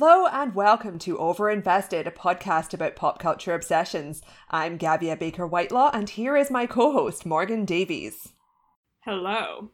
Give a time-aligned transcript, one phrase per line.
[0.00, 4.22] Hello and welcome to Overinvested, a podcast about pop culture obsessions.
[4.50, 8.32] I'm Gavia Baker Whitelaw, and here is my co host, Morgan Davies.
[9.04, 9.72] Hello.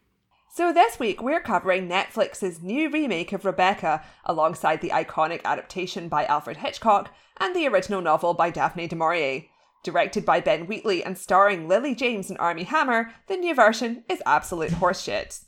[0.53, 6.25] So, this week we're covering Netflix's new remake of Rebecca, alongside the iconic adaptation by
[6.25, 9.43] Alfred Hitchcock and the original novel by Daphne du Maurier.
[9.85, 14.21] Directed by Ben Wheatley and starring Lily James and Armie Hammer, the new version is
[14.27, 15.45] absolute horseshit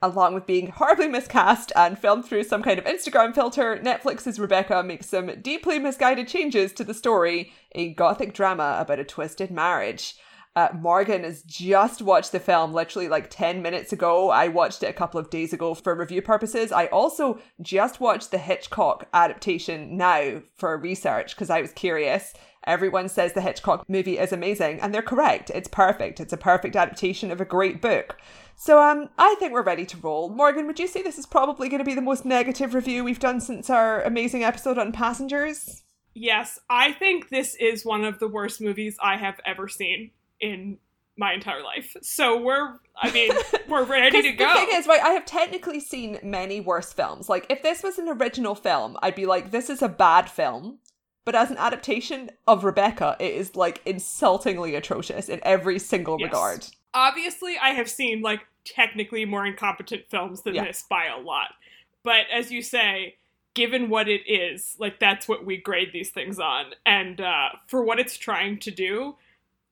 [0.00, 4.82] along with being horribly miscast and filmed through some kind of Instagram filter, Netflix's Rebecca
[4.82, 10.14] makes some deeply misguided changes to the story, a gothic drama about a twisted marriage.
[10.56, 14.30] Uh, Morgan has just watched the film literally like 10 minutes ago.
[14.30, 16.72] I watched it a couple of days ago for review purposes.
[16.72, 22.34] I also just watched the Hitchcock adaptation now for research because I was curious.
[22.66, 25.50] Everyone says the Hitchcock movie is amazing, and they're correct.
[25.54, 26.18] It's perfect.
[26.18, 28.18] It's a perfect adaptation of a great book.
[28.60, 30.28] So um, I think we're ready to roll.
[30.28, 33.20] Morgan, would you say this is probably going to be the most negative review we've
[33.20, 35.84] done since our amazing episode on Passengers?
[36.12, 40.78] Yes, I think this is one of the worst movies I have ever seen in
[41.16, 41.96] my entire life.
[42.02, 43.30] So we're, I mean,
[43.68, 44.48] we're ready to go.
[44.48, 47.28] The thing is, right, I have technically seen many worse films.
[47.28, 50.80] Like, if this was an original film, I'd be like, this is a bad film.
[51.28, 56.32] But as an adaptation of Rebecca, it is like insultingly atrocious in every single yes.
[56.32, 60.64] regard obviously I have seen like technically more incompetent films than yeah.
[60.64, 61.54] this by a lot.
[62.02, 63.16] But as you say,
[63.54, 66.66] given what it is, like that's what we grade these things on.
[66.84, 69.16] And uh, for what it's trying to do,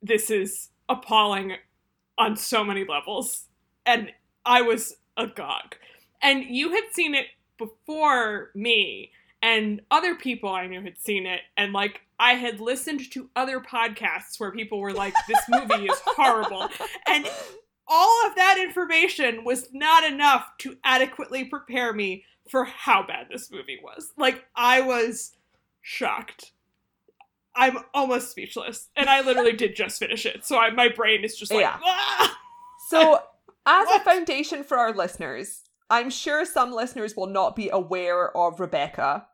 [0.03, 1.57] this is appalling
[2.19, 3.47] on so many levels.
[3.85, 4.13] And
[4.45, 5.77] I was agog.
[6.23, 7.27] And you had seen it
[7.59, 9.11] before me,
[9.47, 13.61] and other people I knew had seen it, and like I had listened to other
[13.61, 16.69] podcasts where people were like, this movie is horrible.
[17.09, 17.31] And
[17.87, 23.53] all of that information was not enough to adequately prepare me for how bad this
[23.53, 24.13] movie was.
[24.17, 25.37] Like, I was
[25.81, 26.51] shocked.
[27.55, 28.89] I'm almost speechless.
[28.97, 30.45] And I literally did just finish it.
[30.45, 31.79] So I, my brain is just like, yeah.
[31.85, 32.37] Ah!
[32.89, 33.21] So,
[33.67, 34.01] as what?
[34.01, 39.29] a foundation for our listeners, I'm sure some listeners will not be aware of Rebecca.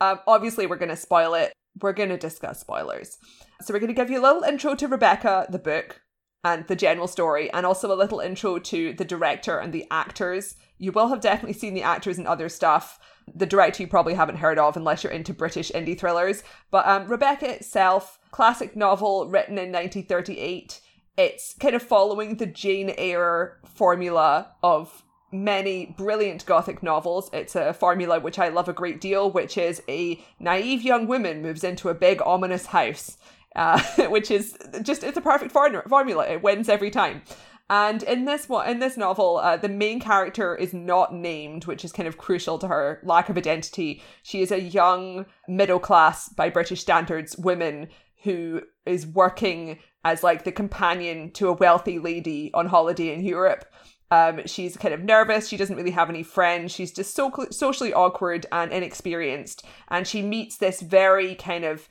[0.00, 3.18] Um, obviously, we're going to spoil it we're going to discuss spoilers.
[3.62, 6.02] So, we're going to give you a little intro to Rebecca, the book,
[6.42, 10.56] and the general story, and also a little intro to the director and the actors.
[10.78, 12.98] You will have definitely seen the actors and other stuff.
[13.32, 16.42] The director you probably haven't heard of unless you're into British indie thrillers.
[16.70, 20.80] But um, Rebecca itself, classic novel written in 1938.
[21.18, 27.30] It's kind of following the Jane Eyre formula of many brilliant gothic novels.
[27.32, 31.42] It's a formula which I love a great deal, which is a naive young woman
[31.42, 33.16] moves into a big ominous house,
[33.56, 36.26] uh, which is just it's a perfect for- formula.
[36.26, 37.22] It wins every time.
[37.70, 41.84] And in this one, in this novel, uh, the main character is not named, which
[41.84, 44.02] is kind of crucial to her lack of identity.
[44.24, 47.88] She is a young, middle class, by British standards, woman
[48.24, 53.64] who is working as like the companion to a wealthy lady on holiday in Europe.
[54.10, 55.48] Um, she's kind of nervous.
[55.48, 56.72] She doesn't really have any friends.
[56.72, 59.64] She's just so socially awkward and inexperienced.
[59.88, 61.88] And she meets this very kind of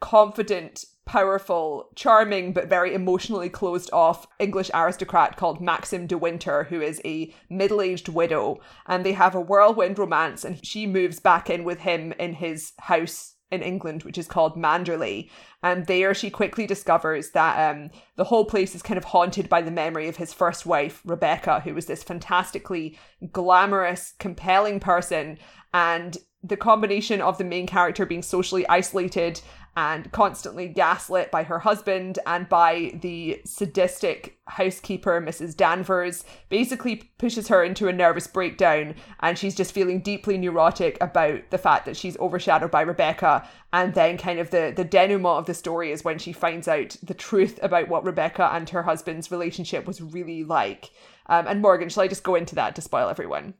[0.00, 6.80] confident, powerful, charming, but very emotionally closed off English aristocrat called Maxim de Winter, who
[6.80, 8.60] is a middle aged widow.
[8.86, 12.72] And they have a whirlwind romance, and she moves back in with him in his
[12.78, 15.30] house in England, which is called Manderley.
[15.62, 19.62] And there she quickly discovers that um, the whole place is kind of haunted by
[19.62, 22.98] the memory of his first wife, Rebecca, who was this fantastically
[23.32, 25.38] glamorous, compelling person.
[25.72, 29.40] And the combination of the main character being socially isolated
[29.78, 35.56] and constantly gaslit by her husband and by the sadistic housekeeper, Mrs.
[35.56, 38.96] Danvers, basically pushes her into a nervous breakdown.
[39.20, 43.48] And she's just feeling deeply neurotic about the fact that she's overshadowed by Rebecca.
[43.72, 46.96] And then, kind of, the, the denouement of the story is when she finds out
[47.00, 50.90] the truth about what Rebecca and her husband's relationship was really like.
[51.26, 53.54] Um, and Morgan, shall I just go into that to spoil everyone?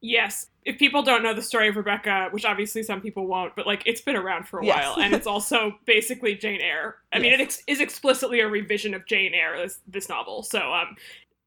[0.00, 0.48] Yes.
[0.64, 3.82] If people don't know the story of Rebecca, which obviously some people won't, but like
[3.86, 4.76] it's been around for a yes.
[4.76, 6.96] while, and it's also basically Jane Eyre.
[7.12, 7.22] I yes.
[7.22, 10.42] mean, it ex- is explicitly a revision of Jane Eyre, this, this novel.
[10.42, 10.96] So, um,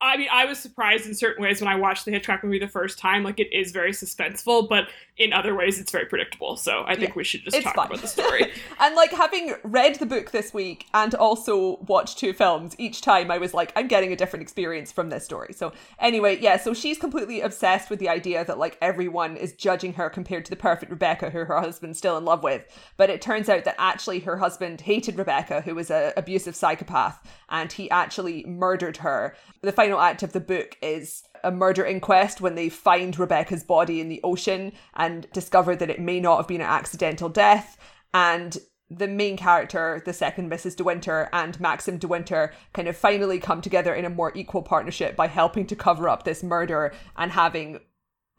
[0.02, 2.68] I mean, I was surprised in certain ways when I watched the Hitchcock movie the
[2.68, 3.24] first time.
[3.24, 4.88] Like, it is very suspenseful, but
[5.22, 6.58] in other ways, it's very predictable.
[6.58, 7.88] So I think yeah, we should just talk fine.
[7.88, 8.52] about the story.
[8.80, 13.30] and like having read the book this week and also watched two films, each time
[13.30, 15.54] I was like, I'm getting a different experience from this story.
[15.54, 19.94] So anyway, yeah, so she's completely obsessed with the idea that like everyone is judging
[19.94, 22.66] her compared to the perfect Rebecca, who her husband's still in love with.
[22.98, 27.20] But it turns out that actually her husband hated Rebecca, who was an abusive psychopath,
[27.50, 29.36] and he actually murdered her.
[29.62, 33.62] The final final act of the book is a murder inquest when they find Rebecca's
[33.62, 37.78] body in the ocean and discover that it may not have been an accidental death.
[38.14, 38.58] And
[38.90, 40.78] the main character, the second Mrs.
[40.78, 44.62] De Winter, and Maxim De Winter kind of finally come together in a more equal
[44.62, 47.82] partnership by helping to cover up this murder and having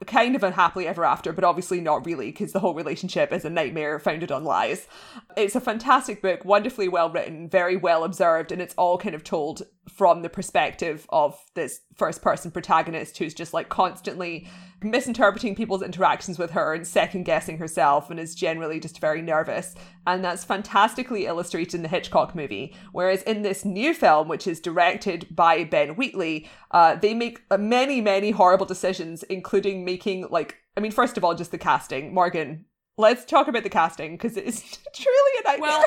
[0.07, 3.51] kind of unhappily ever after, but obviously not really, because the whole relationship is a
[3.51, 4.87] nightmare founded on lies.
[5.37, 9.25] It's a fantastic book, wonderfully well written, very well observed, and it's all kind of
[9.25, 14.49] told from the perspective of this first person protagonist who's just like constantly
[14.85, 19.75] misinterpreting people's interactions with her and second guessing herself and is generally just very nervous.
[20.07, 22.75] And that's fantastically illustrated in the Hitchcock movie.
[22.93, 28.01] Whereas in this new film, which is directed by Ben Wheatley, uh, they make many,
[28.01, 32.15] many horrible decisions, including making, like, I mean, first of all, just the casting.
[32.15, 32.65] Morgan,
[32.97, 35.69] let's talk about the casting because it's truly a nightmare.
[35.71, 35.85] Well,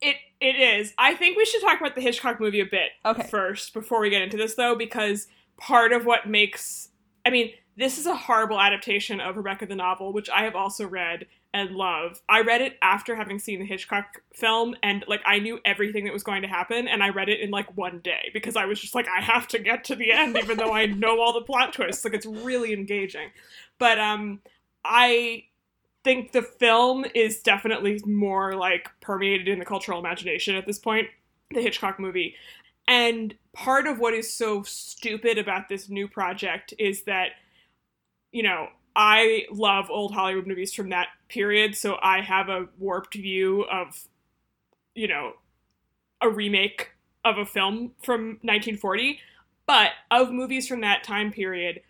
[0.00, 0.94] it it is.
[0.98, 3.28] I think we should talk about the Hitchcock movie a bit okay.
[3.28, 5.26] first before we get into this, though, because
[5.58, 6.88] part of what makes
[7.24, 10.86] I mean, this is a horrible adaptation of Rebecca the novel, which I have also
[10.86, 12.20] read and love.
[12.28, 16.12] I read it after having seen the Hitchcock film, and like I knew everything that
[16.12, 18.80] was going to happen, and I read it in like one day because I was
[18.80, 21.40] just like, I have to get to the end, even though I know all the
[21.42, 22.04] plot twists.
[22.04, 23.30] Like it's really engaging.
[23.78, 24.40] But um,
[24.84, 25.44] I
[26.04, 31.08] think the film is definitely more like permeated in the cultural imagination at this point.
[31.52, 32.36] The Hitchcock movie.
[32.86, 37.30] And part of what is so stupid about this new project is that
[38.32, 43.14] you know, I love old Hollywood movies from that period, so I have a warped
[43.14, 44.08] view of,
[44.94, 45.32] you know,
[46.20, 46.90] a remake
[47.24, 49.18] of a film from 1940.
[49.66, 51.82] But of movies from that time period,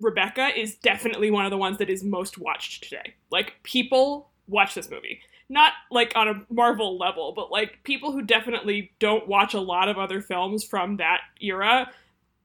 [0.00, 3.14] Rebecca is definitely one of the ones that is most watched today.
[3.30, 5.20] Like, people watch this movie.
[5.48, 9.88] Not like on a Marvel level, but like people who definitely don't watch a lot
[9.88, 11.90] of other films from that era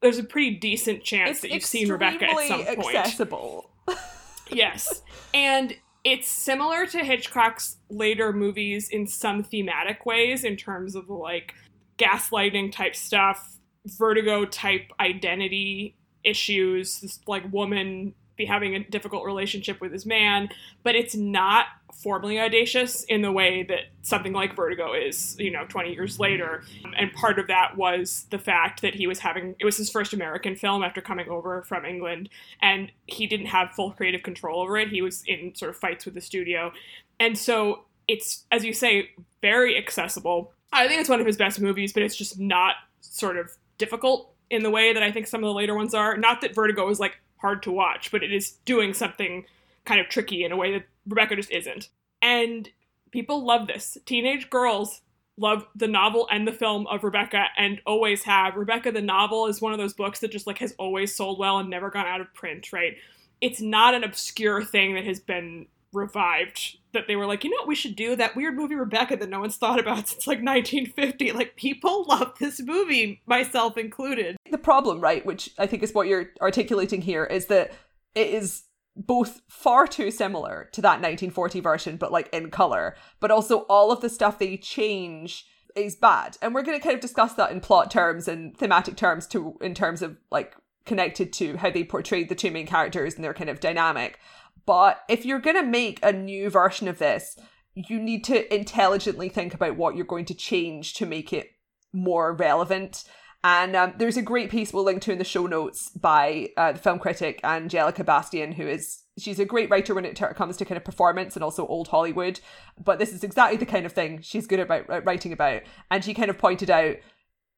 [0.06, 2.96] there's a pretty decent chance it's that you've seen Rebecca at some point.
[2.96, 3.70] Accessible.
[4.50, 5.02] yes,
[5.34, 5.74] and
[6.04, 11.54] it's similar to Hitchcock's later movies in some thematic ways, in terms of like
[11.98, 19.80] gaslighting type stuff, vertigo type identity issues, this like woman be having a difficult relationship
[19.80, 20.48] with his man,
[20.82, 25.64] but it's not formally audacious in the way that something like Vertigo is, you know,
[25.66, 26.62] 20 years later.
[26.96, 30.12] And part of that was the fact that he was having, it was his first
[30.12, 32.28] American film after coming over from England,
[32.60, 34.88] and he didn't have full creative control over it.
[34.88, 36.72] He was in sort of fights with the studio.
[37.18, 39.10] And so it's, as you say,
[39.40, 40.52] very accessible.
[40.72, 44.32] I think it's one of his best movies, but it's just not sort of difficult
[44.50, 46.16] in the way that I think some of the later ones are.
[46.16, 49.44] Not that Vertigo is like hard to watch, but it is doing something
[49.84, 51.88] kind of tricky in a way that Rebecca just isn't.
[52.22, 52.68] And
[53.10, 53.96] people love this.
[54.04, 55.00] Teenage girls
[55.38, 58.56] love the novel and the film of Rebecca and always have.
[58.56, 61.58] Rebecca the novel is one of those books that just like has always sold well
[61.58, 62.96] and never gone out of print, right?
[63.40, 67.56] It's not an obscure thing that has been revived that they were like, you know
[67.58, 68.16] what we should do?
[68.16, 71.32] That weird movie Rebecca that no one's thought about since like 1950.
[71.32, 74.36] Like people love this movie, myself included.
[74.50, 77.72] The problem, right, which I think is what you're articulating here, is that
[78.14, 78.64] it is
[78.96, 83.92] both far too similar to that 1940 version, but like in color, but also all
[83.92, 85.46] of the stuff they change
[85.76, 86.38] is bad.
[86.40, 89.58] And we're going to kind of discuss that in plot terms and thematic terms to
[89.60, 90.56] in terms of like
[90.86, 94.18] connected to how they portrayed the two main characters and their kind of dynamic.
[94.66, 97.38] But if you're going to make a new version of this,
[97.74, 101.52] you need to intelligently think about what you're going to change to make it
[101.92, 103.04] more relevant.
[103.44, 106.72] And um, there's a great piece we'll link to in the show notes by uh,
[106.72, 110.64] the film critic Angelica Bastian, who is she's a great writer when it comes to
[110.64, 112.40] kind of performance and also old Hollywood.
[112.82, 115.62] But this is exactly the kind of thing she's good about writing about.
[115.90, 116.96] And she kind of pointed out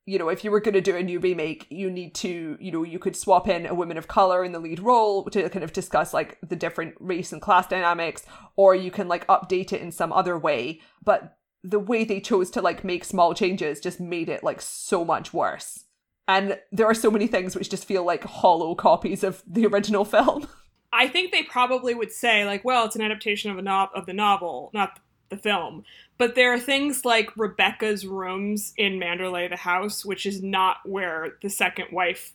[0.09, 2.73] you know, if you were going to do a new remake, you need to, you
[2.73, 5.63] know, you could swap in a woman of color in the lead role to kind
[5.63, 8.25] of discuss like the different race and class dynamics,
[8.57, 10.81] or you can like update it in some other way.
[11.05, 15.05] But the way they chose to like make small changes just made it like so
[15.05, 15.85] much worse.
[16.27, 20.05] And there are so many things which just feel like hollow copies of the original
[20.07, 20.49] film.
[20.91, 24.07] I think they probably would say like, well, it's an adaptation of a no- of
[24.07, 25.85] the novel, not the film.
[26.19, 31.37] But there are things like Rebecca's rooms in Manderley the house, which is not where
[31.43, 32.33] the second wife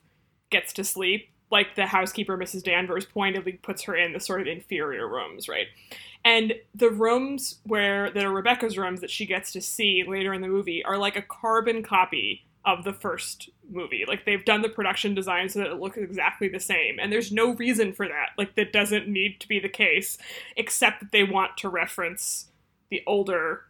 [0.49, 1.29] gets to sleep.
[1.51, 2.63] Like the housekeeper, Mrs.
[2.63, 5.67] Danvers, pointedly puts her in the sort of inferior rooms, right?
[6.25, 10.41] And the rooms where that are Rebecca's rooms that she gets to see later in
[10.41, 14.05] the movie are like a carbon copy of the first movie.
[14.07, 16.97] Like they've done the production design so that it looks exactly the same.
[16.99, 18.29] And there's no reason for that.
[18.37, 20.17] Like that doesn't need to be the case,
[20.55, 22.47] except that they want to reference
[22.89, 23.63] the older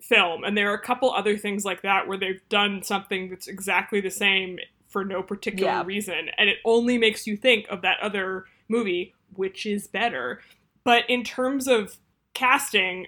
[0.00, 0.44] film.
[0.44, 4.00] And there are a couple other things like that where they've done something that's exactly
[4.00, 5.82] the same for no particular Yeah.
[5.84, 6.30] reason.
[6.38, 10.40] And it only makes you think of that other movie, which is better.
[10.84, 11.96] But in terms of
[12.34, 13.06] casting,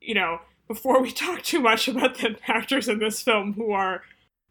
[0.00, 4.02] you know, before we talk too much about the actors in this film who are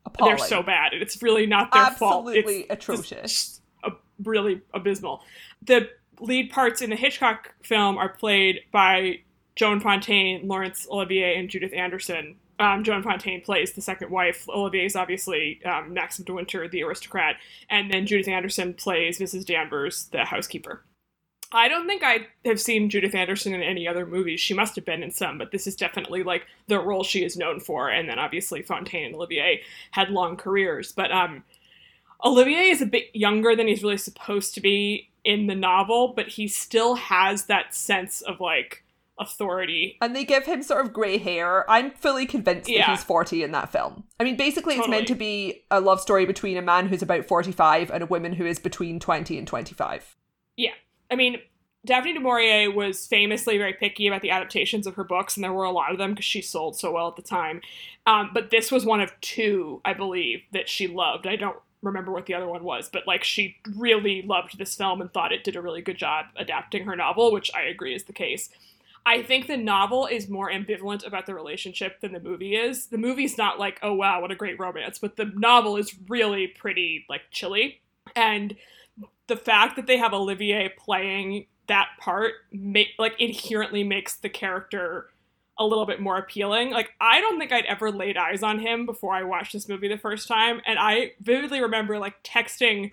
[0.06, 0.38] Appalling.
[0.38, 0.94] they're so bad.
[0.94, 2.28] It's really not their fault.
[2.28, 3.62] Absolutely It's atrocious.
[3.84, 3.92] a,
[4.24, 5.22] really abysmal.
[5.64, 9.22] The lead parts in the Hitchcock film are played by
[9.60, 12.38] Joan Fontaine, Laurence Olivier, and Judith Anderson.
[12.60, 14.48] Um, Joan Fontaine plays the second wife.
[14.48, 17.36] Olivier is obviously um, Maxim de Winter, the aristocrat,
[17.70, 19.46] and then Judith Anderson plays Mrs.
[19.46, 20.86] Danvers, the housekeeper.
[21.52, 24.40] I don't think I have seen Judith Anderson in any other movies.
[24.40, 27.36] She must have been in some, but this is definitely like the role she is
[27.36, 27.90] known for.
[27.90, 29.62] And then obviously Fontaine and Olivier
[29.92, 30.94] had long careers.
[30.94, 31.44] But um,
[32.24, 36.30] Olivier is a bit younger than he's really supposed to be in the novel, but
[36.30, 38.86] he still has that sense of like
[39.20, 39.98] authority.
[40.02, 41.70] And they give him sort of grey hair.
[41.70, 44.04] I'm fully convinced that he's 40 in that film.
[44.20, 47.26] I mean, basically, it's meant to be a love story between a man who's about
[47.26, 50.16] 45 and a woman who is between 20 and 25.
[50.56, 50.72] Yeah.
[51.12, 51.38] I mean,
[51.86, 55.54] Daphne du Maurier was famously very picky about the adaptations of her books, and there
[55.54, 57.62] were a lot of them because she sold so well at the time.
[58.06, 61.26] Um, but this was one of two, I believe, that she loved.
[61.26, 65.00] I don't remember what the other one was, but like she really loved this film
[65.00, 68.04] and thought it did a really good job adapting her novel, which I agree is
[68.04, 68.50] the case.
[69.06, 72.88] I think the novel is more ambivalent about the relationship than the movie is.
[72.88, 76.48] The movie's not like, oh wow, what a great romance, but the novel is really
[76.48, 77.82] pretty like chilly.
[78.16, 78.56] And
[79.28, 85.10] the fact that they have Olivier playing that part ma- like inherently makes the character
[85.60, 86.72] a little bit more appealing.
[86.72, 89.90] Like I don't think I'd ever laid eyes on him before I watched this movie
[89.90, 92.92] the first time, and I vividly remember like texting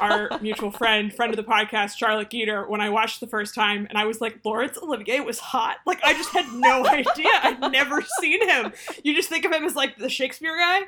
[0.00, 3.86] our mutual friend, friend of the podcast, Charlotte Geeter, when I watched the first time,
[3.88, 5.76] and I was like, Laurence Olivier was hot.
[5.86, 7.30] Like I just had no idea.
[7.42, 8.72] I'd never seen him.
[9.04, 10.80] You just think of him as like the Shakespeare guy,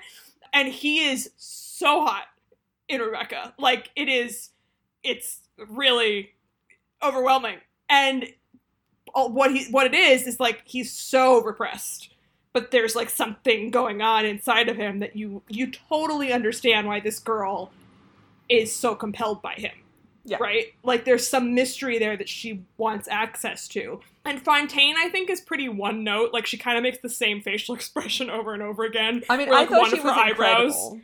[0.53, 2.25] and he is so hot
[2.89, 3.55] in Rebecca.
[3.57, 4.51] Like it is,
[5.05, 6.31] it's really
[7.03, 7.59] overwhelming.
[7.89, 8.27] And
[9.15, 12.11] what he what it is is like he's so repressed.
[12.53, 17.01] But there's like something going on inside of him that you you totally understand why
[17.01, 17.71] this girl
[18.49, 19.73] is so compelled by him.
[20.25, 20.37] Yeah.
[20.39, 20.67] right?
[20.83, 24.01] Like there's some mystery there that she wants access to.
[24.25, 26.33] And fontaine i think is pretty one note.
[26.33, 29.23] Like she kind of makes the same facial expression over and over again.
[29.31, 30.75] I mean, where, I thought one she of was her eyebrows.
[30.77, 31.01] incredible.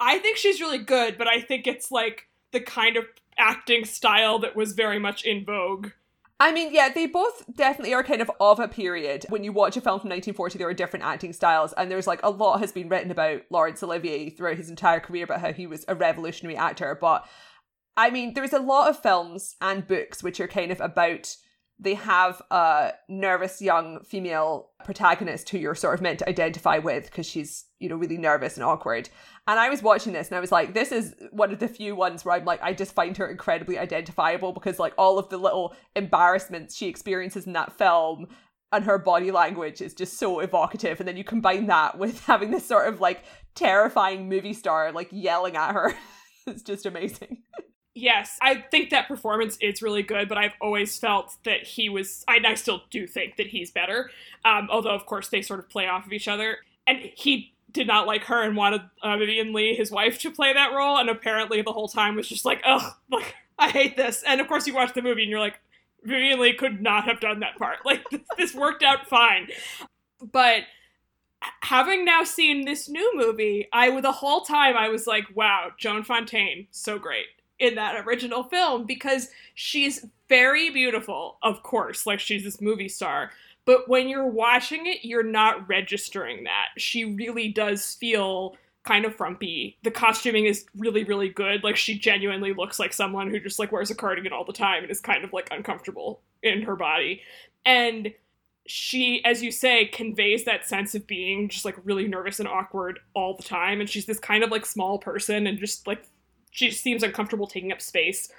[0.00, 3.04] I think she's really good, but I think it's like the kind of
[3.36, 5.88] acting style that was very much in vogue.
[6.42, 9.26] I mean, yeah, they both definitely are kind of of a period.
[9.28, 12.20] When you watch a film from 1940, there are different acting styles, and there's like
[12.22, 15.66] a lot has been written about Laurence Olivier throughout his entire career about how he
[15.66, 16.96] was a revolutionary actor.
[16.98, 17.26] But
[17.94, 21.36] I mean, there's a lot of films and books which are kind of about
[21.82, 27.06] they have a nervous young female protagonist who you're sort of meant to identify with
[27.06, 29.08] because she's, you know, really nervous and awkward.
[29.48, 31.96] And I was watching this and I was like, this is one of the few
[31.96, 35.38] ones where I'm like, I just find her incredibly identifiable because, like, all of the
[35.38, 38.26] little embarrassments she experiences in that film
[38.72, 41.00] and her body language is just so evocative.
[41.00, 45.08] And then you combine that with having this sort of like terrifying movie star like
[45.10, 45.94] yelling at her.
[46.46, 47.42] it's just amazing.
[47.94, 52.24] Yes, I think that performance is really good, but I've always felt that he was,
[52.28, 54.10] and I still do think that he's better.
[54.44, 56.58] Um, although, of course, they sort of play off of each other.
[56.86, 60.52] And he did not like her and wanted uh, Vivien Leigh, his wife, to play
[60.52, 60.98] that role.
[60.98, 64.22] And apparently, the whole time was just like, ugh, like, I hate this.
[64.24, 65.60] And of course, you watch the movie and you're like,
[66.04, 67.78] Vivien Leigh could not have done that part.
[67.84, 68.04] Like,
[68.38, 69.48] this worked out fine.
[70.32, 70.62] But
[71.62, 76.04] having now seen this new movie, I the whole time I was like, wow, Joan
[76.04, 77.26] Fontaine, so great
[77.60, 83.30] in that original film because she's very beautiful, of course, like she's this movie star.
[83.66, 86.68] But when you're watching it, you're not registering that.
[86.78, 89.76] She really does feel kind of frumpy.
[89.82, 91.62] The costuming is really, really good.
[91.62, 94.82] Like she genuinely looks like someone who just like wears a cardigan all the time
[94.82, 97.20] and is kind of like uncomfortable in her body.
[97.66, 98.14] And
[98.66, 103.00] she, as you say, conveys that sense of being just like really nervous and awkward
[103.14, 103.80] all the time.
[103.80, 106.04] And she's this kind of like small person and just like
[106.50, 108.30] she seems uncomfortable taking up space.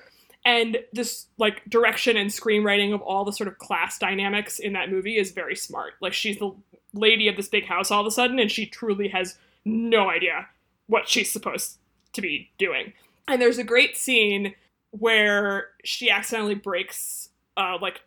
[0.44, 4.90] And this like direction and screenwriting of all the sort of class dynamics in that
[4.90, 5.94] movie is very smart.
[6.02, 6.52] Like she's the
[6.94, 10.48] lady of this big house all of a sudden, and she truly has no idea
[10.88, 11.78] what she's supposed
[12.14, 12.94] to be doing.
[13.28, 14.56] And there's a great scene
[14.90, 18.02] where she accidentally breaks uh like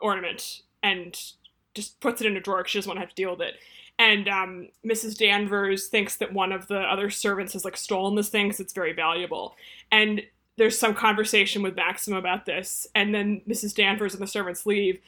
[0.00, 1.18] ornament and
[1.74, 3.40] just puts it in a drawer because she doesn't want to have to deal with
[3.42, 3.54] it.
[3.98, 5.16] And um, Mrs.
[5.16, 8.74] Danvers thinks that one of the other servants has like stolen this thing because it's
[8.74, 9.56] very valuable.
[9.90, 10.22] And
[10.58, 13.74] there's some conversation with Maxim about this, and then Mrs.
[13.74, 14.98] Danvers and the servants leave,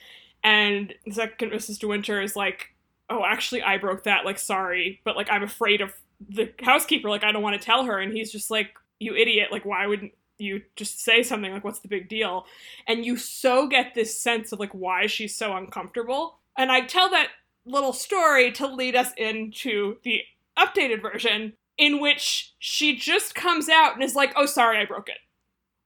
[0.45, 1.78] and the second Mrs.
[1.78, 2.75] De Winter is like,
[3.11, 4.25] oh, actually, I broke that.
[4.25, 5.92] Like, sorry, but like, I'm afraid of
[6.28, 7.09] the housekeeper.
[7.09, 7.99] Like, I don't want to tell her.
[7.99, 9.49] And he's just like, you idiot.
[9.50, 11.52] Like, why wouldn't you just say something?
[11.52, 12.47] Like, what's the big deal?
[12.87, 16.38] And you so get this sense of like why she's so uncomfortable.
[16.57, 17.28] And I tell that
[17.68, 20.22] little story to lead us into the
[20.58, 25.08] updated version in which she just comes out and is like, oh, sorry, I broke
[25.08, 25.18] it.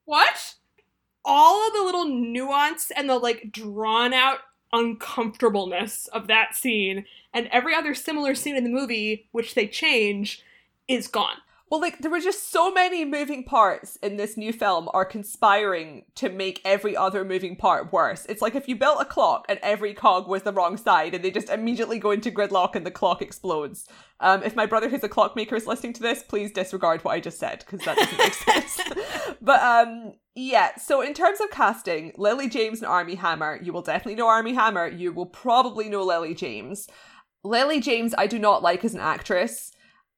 [0.04, 0.54] What?
[1.24, 4.38] All of the little nuance and the like drawn out
[4.72, 10.42] uncomfortableness of that scene and every other similar scene in the movie, which they change,
[10.88, 11.36] is gone.
[11.72, 16.04] Well, like there were just so many moving parts in this new film are conspiring
[16.16, 18.26] to make every other moving part worse.
[18.26, 21.24] It's like if you built a clock and every cog was the wrong side and
[21.24, 23.88] they just immediately go into gridlock and the clock explodes.
[24.20, 27.20] Um, if my brother who's a clockmaker is listening to this, please disregard what I
[27.20, 28.78] just said because that doesn't make sense.
[29.40, 33.80] but um, yeah, so in terms of casting, Lily James and Armie Hammer, you will
[33.80, 34.88] definitely know Armie Hammer.
[34.88, 36.86] You will probably know Lily James.
[37.42, 39.72] Lily James, I do not like as an actress.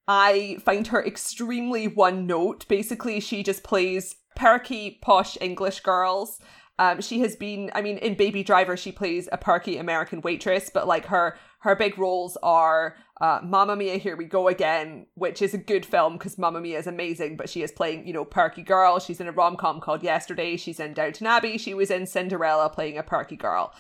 [0.07, 2.67] I find her extremely one note.
[2.69, 6.41] Basically, she just plays perky, posh English girls.
[6.79, 10.71] Um, she has been, I mean, in Baby Driver, she plays a perky American waitress,
[10.73, 15.41] but like her her big roles are uh, Mamma Mia, Here We Go Again, which
[15.41, 18.25] is a good film because Mamma Mia is amazing, but she is playing, you know,
[18.25, 18.99] perky girl.
[18.99, 20.59] She's in a rom com called Yesterday.
[20.59, 21.57] She's in Downton Abbey.
[21.57, 23.73] She was in Cinderella playing a perky girl.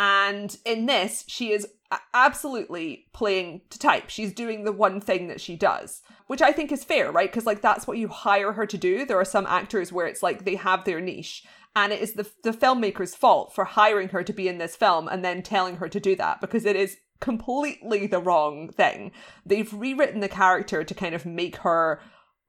[0.00, 1.68] And in this, she is
[2.14, 4.08] absolutely playing to type.
[4.08, 7.30] She's doing the one thing that she does, which I think is fair, right?
[7.30, 9.04] Because like that's what you hire her to do.
[9.04, 11.44] There are some actors where it's like they have their niche,
[11.76, 15.06] and it is the the filmmaker's fault for hiring her to be in this film
[15.06, 19.12] and then telling her to do that because it is completely the wrong thing.
[19.44, 22.00] They've rewritten the character to kind of make her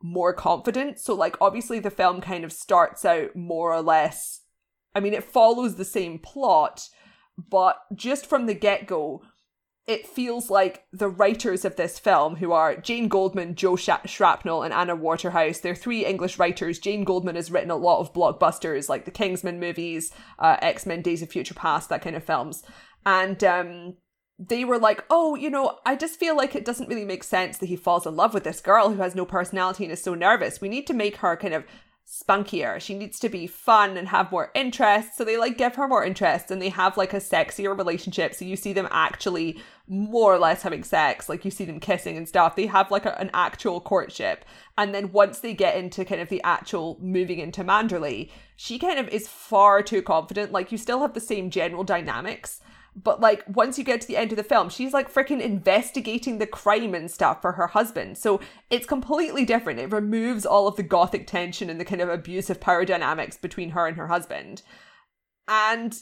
[0.01, 0.99] more confident.
[0.99, 4.39] So like obviously the film kind of starts out more or less
[4.95, 6.87] I mean it follows the same plot,
[7.49, 9.21] but just from the get-go
[9.87, 14.63] it feels like the writers of this film, who are Jane Goldman, Joe Sh- Shrapnel,
[14.63, 16.79] and Anna Waterhouse, they're three English writers.
[16.79, 21.01] Jane Goldman has written a lot of blockbusters like the Kingsman movies, uh, X Men
[21.01, 22.63] Days of Future Past, that kind of films.
[23.05, 23.97] And um,
[24.37, 27.57] they were like, oh, you know, I just feel like it doesn't really make sense
[27.57, 30.13] that he falls in love with this girl who has no personality and is so
[30.13, 30.61] nervous.
[30.61, 31.65] We need to make her kind of
[32.11, 32.79] spunkier.
[32.81, 35.15] She needs to be fun and have more interest.
[35.15, 38.35] So they like give her more interest and they have like a sexier relationship.
[38.35, 41.29] So you see them actually more or less having sex.
[41.29, 42.57] Like you see them kissing and stuff.
[42.57, 44.43] They have like a, an actual courtship.
[44.77, 48.99] And then once they get into kind of the actual moving into Manderley, she kind
[48.99, 50.51] of is far too confident.
[50.51, 52.59] Like you still have the same general dynamics
[52.95, 56.37] but like once you get to the end of the film, she's like freaking investigating
[56.37, 58.17] the crime and stuff for her husband.
[58.17, 59.79] So it's completely different.
[59.79, 63.69] It removes all of the gothic tension and the kind of abusive power dynamics between
[63.71, 64.61] her and her husband.
[65.47, 65.97] And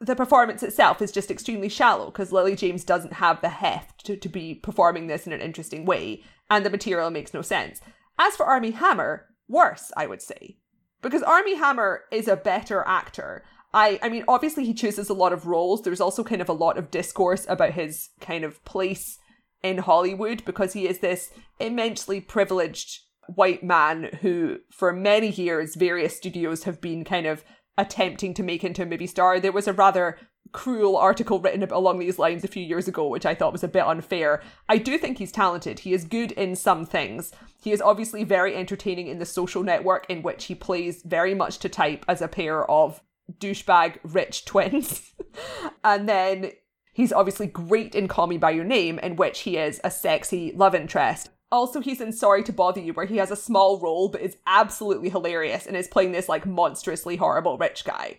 [0.00, 4.16] the performance itself is just extremely shallow because Lily James doesn't have the heft to,
[4.16, 7.80] to be performing this in an interesting way, and the material makes no sense.
[8.18, 10.58] As for Armie Hammer, worse, I would say.
[11.00, 15.34] Because Armie Hammer is a better actor I I mean obviously he chooses a lot
[15.34, 15.82] of roles.
[15.82, 19.18] There's also kind of a lot of discourse about his kind of place
[19.62, 23.00] in Hollywood because he is this immensely privileged
[23.34, 27.44] white man who for many years various studios have been kind of
[27.76, 29.40] attempting to make into a movie star.
[29.40, 30.18] There was a rather
[30.52, 33.68] cruel article written along these lines a few years ago, which I thought was a
[33.68, 34.42] bit unfair.
[34.68, 35.80] I do think he's talented.
[35.80, 37.32] He is good in some things.
[37.60, 41.58] He is obviously very entertaining in the social network, in which he plays very much
[41.60, 43.00] to type as a pair of
[43.38, 45.12] douchebag rich twins.
[45.84, 46.52] and then
[46.92, 50.52] he's obviously great in Call Me By Your Name, in which he is a sexy
[50.54, 51.30] love interest.
[51.52, 54.36] Also, he's in Sorry to Bother You, where he has a small role but is
[54.46, 58.18] absolutely hilarious and is playing this like monstrously horrible rich guy.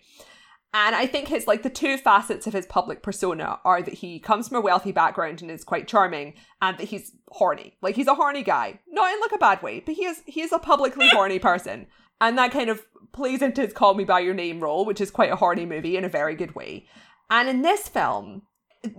[0.74, 4.20] And I think his like the two facets of his public persona are that he
[4.20, 7.78] comes from a wealthy background and is quite charming, and that he's horny.
[7.82, 10.42] Like he's a horny guy, not in like a bad way, but he is he
[10.42, 11.88] is a publicly horny person.
[12.22, 15.12] And that kind of plays into his Call Me By Your Name role, which is
[15.12, 16.86] quite a horny movie in a very good way.
[17.30, 18.44] And in this film,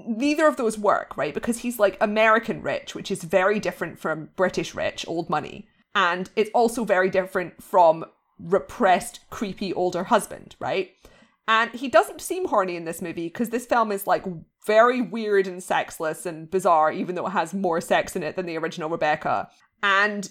[0.07, 1.35] neither of those work, right?
[1.35, 5.69] Because he's like American rich, which is very different from British rich, old money.
[5.95, 8.05] And it's also very different from
[8.39, 10.91] repressed, creepy older husband, right?
[11.49, 14.25] And he doesn't seem horny in this movie because this film is like
[14.67, 18.47] very weird and sexless and bizarre, even though it has more sex in it than
[18.47, 19.49] the original Rebecca.
[19.83, 20.29] And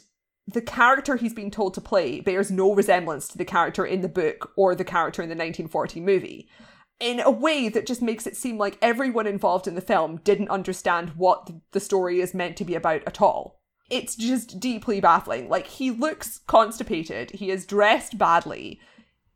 [0.48, 4.10] the character he's being told to play bears no resemblance to the character in the
[4.10, 6.50] book or the character in the 1940 movie
[7.00, 10.50] in a way that just makes it seem like everyone involved in the film didn't
[10.50, 13.60] understand what the story is meant to be about at all.
[13.90, 15.50] It's just deeply baffling.
[15.50, 18.80] Like, he looks constipated, he is dressed badly,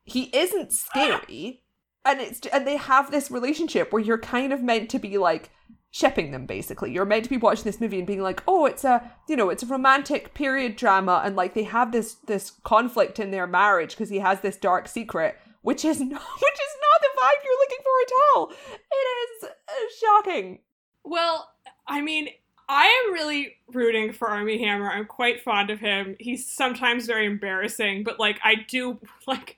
[0.04, 1.64] he isn't scary,
[2.06, 5.52] and it's and they have this relationship where you're kind of meant to be like,
[5.92, 6.92] shipping them basically.
[6.92, 9.50] You're meant to be watching this movie and being like, "Oh, it's a, you know,
[9.50, 13.92] it's a romantic period drama and like they have this this conflict in their marriage
[13.92, 17.60] because he has this dark secret." Which is not, which is not the vibe you're
[17.60, 18.52] looking for at all.
[18.92, 20.60] It is uh, shocking.
[21.04, 21.50] Well,
[21.88, 22.30] I mean,
[22.70, 24.90] I am really rooting for Armie Hammer.
[24.90, 26.16] I'm quite fond of him.
[26.20, 29.58] He's sometimes very embarrassing, but like I do like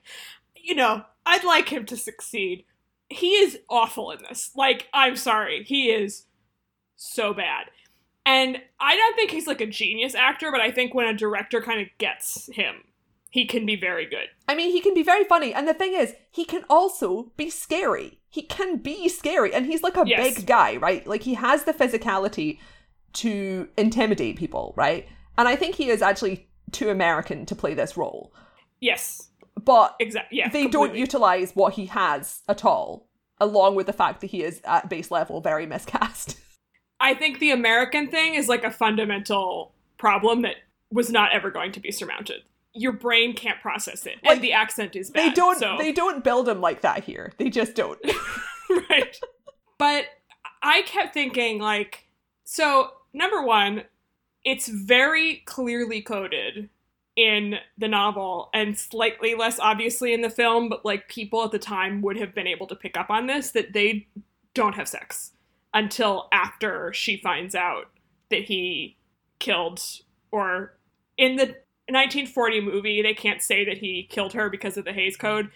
[0.56, 2.66] you know, I'd like him to succeed.
[3.12, 4.52] He is awful in this.
[4.56, 5.64] Like, I'm sorry.
[5.64, 6.26] He is
[6.96, 7.68] so bad.
[8.26, 11.62] And I don't think he's like a genius actor, but I think when a director
[11.62, 12.76] kind of gets him,
[13.32, 14.28] he can be very good.
[14.48, 15.54] I mean, he can be very funny.
[15.54, 18.20] And the thing is, he can also be scary.
[18.30, 19.54] He can be scary.
[19.54, 20.36] And he's like a Yes.
[20.36, 21.06] big guy, right?
[21.08, 22.60] Like, he has the physicality
[23.14, 25.08] to intimidate people, right?
[25.38, 28.34] And I think he is actually too American to play this role.
[28.80, 29.31] Yes,
[29.64, 30.40] But exactly.
[30.40, 33.08] Yeah, they don't utilize what he has at all,
[33.40, 36.38] along with the fact that he is at base level very miscast.
[37.00, 40.56] I think the American thing is like a fundamental problem that
[40.92, 42.42] was not ever going to be surmounted.
[42.74, 45.32] Your brain can't process it, Like, and the accent is bad.
[45.32, 45.76] they don't So.
[45.78, 47.34] they don't build him like that here.
[47.38, 48.00] They just don't.
[48.90, 49.20] right.
[49.78, 50.06] But
[50.62, 52.08] I kept thinking, like,
[52.44, 53.84] so number one,
[54.46, 56.70] it's very clearly coded
[57.16, 61.60] in the novel and slightly less obviously in the film, but like people at the
[61.60, 64.08] time would have been able to pick up on this that they
[64.54, 65.32] don't have sex
[65.74, 67.86] until after she finds out
[68.30, 68.98] that he
[69.40, 69.82] killed
[70.32, 70.78] or
[71.18, 71.46] in the
[71.88, 75.50] 1940 movie they can't say that he killed her because of the Hays Code.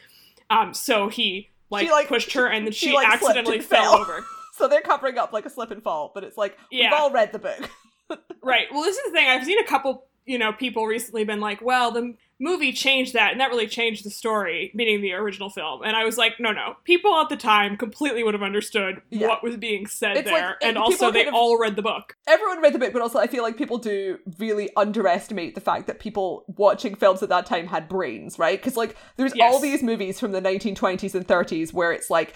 [0.50, 3.94] Um, so he like, She, like, pushed her and then she, she, like, accidentally fell
[3.94, 4.02] fell.
[4.02, 4.26] over.
[4.54, 7.32] so they're covering up like a slip and fall, but it's like we've all read
[7.32, 7.70] the book.
[8.44, 8.68] Right.
[8.72, 9.28] Well, this is the thing.
[9.28, 13.32] I've seen a couple, you know, people recently been like, well, the movie changed that,
[13.32, 15.82] and that really changed the story, meaning the original film.
[15.84, 16.76] And I was like, no, no.
[16.84, 19.28] People at the time completely would have understood Yeah.
[19.28, 22.18] what was being said It's there, and and also they of- all read the book.
[22.28, 25.88] Everyone read the book, but also I feel like people do really underestimate the fact
[25.88, 28.60] that people watching films at that time had brains, right?
[28.60, 32.34] Because like there's all these movies from the 1920s and 30s where it's like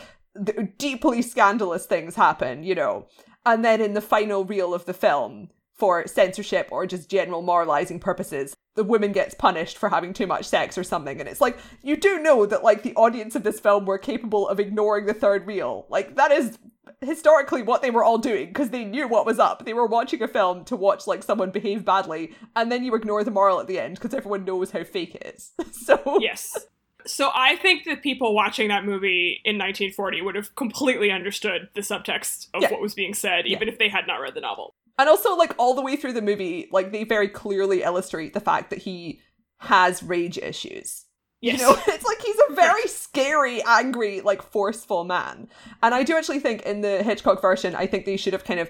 [0.77, 3.07] deeply scandalous things happen, you know,
[3.45, 7.99] and then in the final reel of the film for censorship or just general moralizing
[7.99, 11.57] purposes the woman gets punished for having too much sex or something and it's like
[11.81, 15.13] you do know that like the audience of this film were capable of ignoring the
[15.13, 16.57] third reel like that is
[17.01, 20.21] historically what they were all doing because they knew what was up they were watching
[20.21, 23.67] a film to watch like someone behave badly and then you ignore the moral at
[23.67, 26.57] the end because everyone knows how fake it is so Yes.
[27.05, 31.81] So I think that people watching that movie in 1940 would have completely understood the
[31.81, 32.71] subtext of Yeah.
[32.71, 34.75] what was being said, even if they had not read the novel.
[34.99, 38.41] And also, like, all the way through the movie, like, they very clearly illustrate the
[38.41, 39.21] fact that he
[39.59, 41.05] has rage issues.
[41.39, 41.61] Yes.
[41.61, 45.47] You know, it's like he's a very scary, angry, like, forceful man.
[45.81, 48.59] And I do actually think in the Hitchcock version, I think they should have kind
[48.59, 48.69] of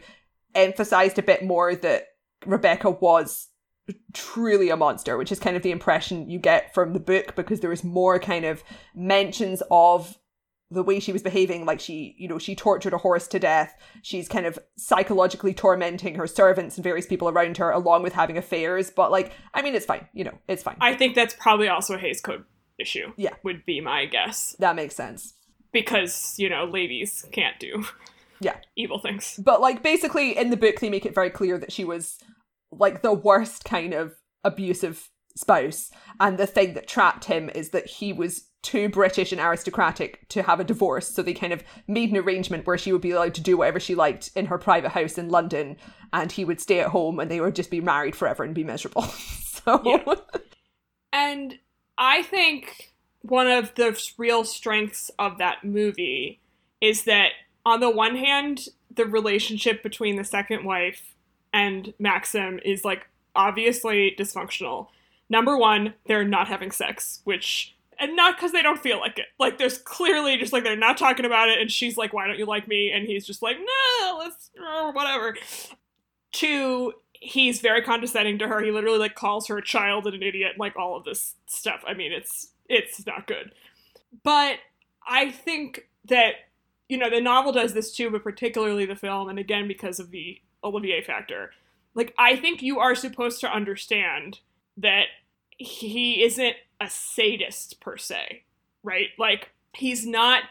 [0.54, 2.10] emphasized a bit more that
[2.46, 3.48] Rebecca was
[4.14, 7.62] truly a monster, which is kind of the impression you get from the book because
[7.62, 8.64] there is more kind of
[8.94, 10.16] mentions of
[10.72, 13.76] the way she was behaving like she you know she tortured a horse to death
[14.04, 18.38] she's kind of psychologically tormenting her servants and various people around her along with having
[18.38, 21.68] affairs but like i mean it's fine you know it's fine I think that's probably
[21.70, 22.44] also a Hays Code
[22.78, 23.12] issue.
[23.18, 23.34] Yeah.
[23.44, 24.56] Would be my guess.
[24.60, 25.34] that makes sense
[25.74, 27.84] Because, you know, ladies can't do
[28.40, 28.56] Yeah.
[28.78, 29.40] evil things.
[29.44, 32.18] but like basically in the book they make it very clear that she was
[32.72, 37.88] like the worst kind of abusive spouse and the thing that trapped him is that
[37.88, 42.12] he was too british and aristocratic to have a divorce so they kind of made
[42.12, 44.90] an arrangement where she would be allowed to do whatever she liked in her private
[44.90, 45.78] house in london
[46.12, 48.64] and he would stay at home and they would just be married forever and be
[48.64, 50.16] miserable so Yeah.
[51.12, 51.58] And
[51.98, 56.40] I think one of the real strengths of that movie
[56.82, 57.32] is that,
[57.66, 61.14] on the one hand, the relationship between the second wife
[61.54, 64.88] and Maxim is like obviously dysfunctional.
[65.30, 67.76] Number one, they're not having sex, which.
[68.02, 69.26] And not because they don't feel like it.
[69.40, 72.40] Like, there's clearly just like they're not talking about it, and she's like, Why don't
[72.40, 72.92] you like me?
[72.92, 75.36] And he's just like, No, let's, uh, whatever.
[76.32, 78.62] Two, he's very condescending to her.
[78.62, 81.84] He literally like calls her a child and an idiot, like all of this stuff.
[81.86, 83.52] I mean, it's it's not good.
[84.24, 84.58] But
[85.08, 86.36] I think that
[86.88, 90.12] you know the novel does this too, but particularly the film, and again because of
[90.12, 91.52] the Olivier factor.
[91.96, 94.40] Like I think you are supposed to understand
[94.82, 95.06] that
[95.58, 98.44] he isn't a sadist per se,
[98.84, 99.10] right?
[99.18, 100.44] Like he's not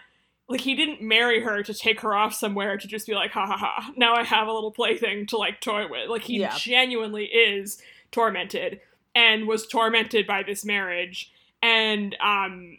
[0.48, 3.44] like he didn't marry her to take her off somewhere to just be like ha
[3.46, 6.54] ha ha now i have a little plaything to like toy with like he Yeah.
[6.56, 8.80] genuinely is tormented
[9.14, 11.30] and was tormented by this marriage
[11.62, 12.78] and um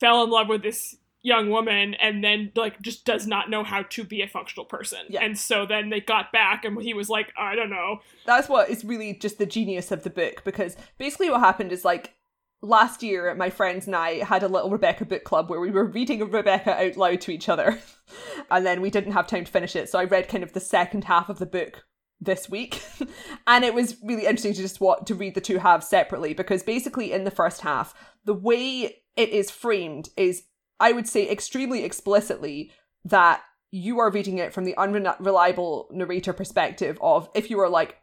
[0.00, 3.82] fell in love with this young woman and then like just does not know how
[3.82, 5.00] to be a functional person.
[5.08, 5.24] Yeah.
[5.24, 7.98] And so then they got back and he was like, I don't know.
[8.26, 11.84] That's what is really just the genius of the book because basically what happened is
[11.84, 12.14] like
[12.62, 15.86] last year my friends and I had a little Rebecca book club where we were
[15.86, 17.80] reading Rebecca out loud to each other.
[18.52, 20.60] and then we didn't have time to finish it, so I read kind of the
[20.60, 21.84] second half of the book
[22.18, 22.82] this week
[23.46, 26.62] and it was really interesting to just want to read the two halves separately because
[26.62, 30.44] basically in the first half the way it is framed is
[30.80, 32.70] i would say extremely explicitly
[33.04, 37.96] that you are reading it from the unreliable narrator perspective of if you are like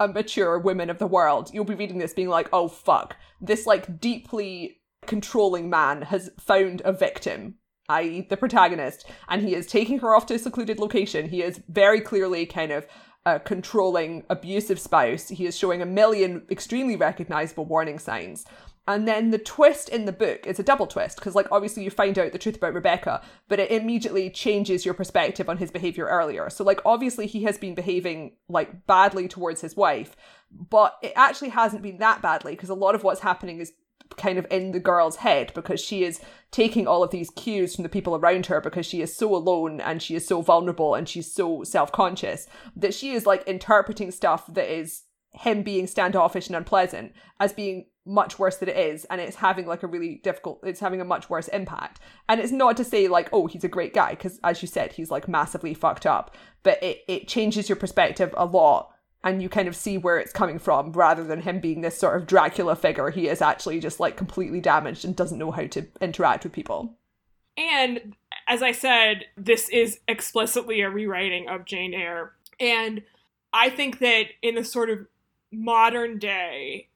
[0.00, 3.66] a mature woman of the world you'll be reading this being like oh fuck this
[3.66, 7.56] like deeply controlling man has found a victim
[7.88, 11.28] i.e., the protagonist, and he is taking her off to a secluded location.
[11.28, 12.86] He is very clearly kind of
[13.24, 15.28] a controlling, abusive spouse.
[15.28, 18.44] He is showing a million extremely recognizable warning signs.
[18.88, 21.90] And then the twist in the book is a double twist because, like, obviously you
[21.90, 26.06] find out the truth about Rebecca, but it immediately changes your perspective on his behavior
[26.06, 26.48] earlier.
[26.48, 30.16] So, like, obviously he has been behaving like badly towards his wife,
[30.50, 33.74] but it actually hasn't been that badly because a lot of what's happening is
[34.16, 36.18] kind of in the girl's head because she is
[36.50, 39.82] taking all of these cues from the people around her because she is so alone
[39.82, 44.46] and she is so vulnerable and she's so self-conscious that she is like interpreting stuff
[44.46, 49.20] that is him being standoffish and unpleasant as being much worse than it is and
[49.20, 52.76] it's having like a really difficult it's having a much worse impact and it's not
[52.76, 55.74] to say like oh he's a great guy because as you said he's like massively
[55.74, 58.90] fucked up but it, it changes your perspective a lot
[59.24, 62.16] and you kind of see where it's coming from rather than him being this sort
[62.16, 63.10] of Dracula figure.
[63.10, 66.94] He is actually just like completely damaged and doesn't know how to interact with people.
[67.56, 68.14] And
[68.46, 72.32] as I said, this is explicitly a rewriting of Jane Eyre.
[72.60, 73.02] And
[73.52, 75.06] I think that in the sort of
[75.50, 76.88] modern day,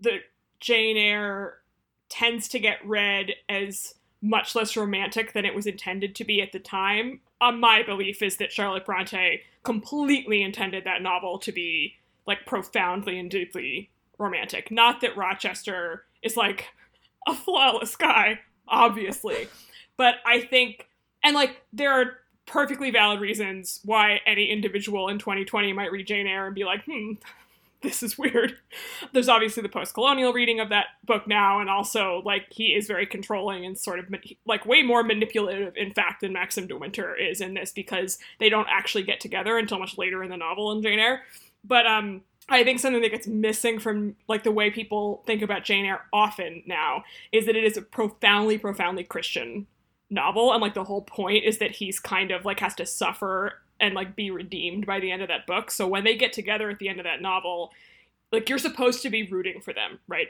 [0.00, 0.20] the
[0.60, 1.58] Jane Eyre
[2.08, 6.52] tends to get read as much less romantic than it was intended to be at
[6.52, 7.20] the time.
[7.40, 11.94] Uh, my belief is that Charlotte Bronte completely intended that novel to be
[12.26, 14.70] like profoundly and deeply romantic.
[14.70, 16.66] Not that Rochester is like
[17.26, 19.48] a flawless guy, obviously,
[19.96, 20.88] but I think,
[21.22, 26.26] and like there are perfectly valid reasons why any individual in 2020 might read Jane
[26.26, 27.12] Eyre and be like, hmm,
[27.86, 28.56] this is weird.
[29.12, 33.06] There's obviously the post-colonial reading of that book now, and also like he is very
[33.06, 34.06] controlling and sort of
[34.44, 38.48] like way more manipulative, in fact, than Maxim de Winter is in this because they
[38.48, 41.22] don't actually get together until much later in the novel in Jane Eyre.
[41.64, 45.64] But um, I think something that gets missing from like the way people think about
[45.64, 49.66] Jane Eyre often now is that it is a profoundly, profoundly Christian
[50.10, 53.62] novel, and like the whole point is that he's kind of like has to suffer
[53.80, 55.70] and like be redeemed by the end of that book.
[55.70, 57.72] So when they get together at the end of that novel,
[58.32, 60.28] like you're supposed to be rooting for them, right?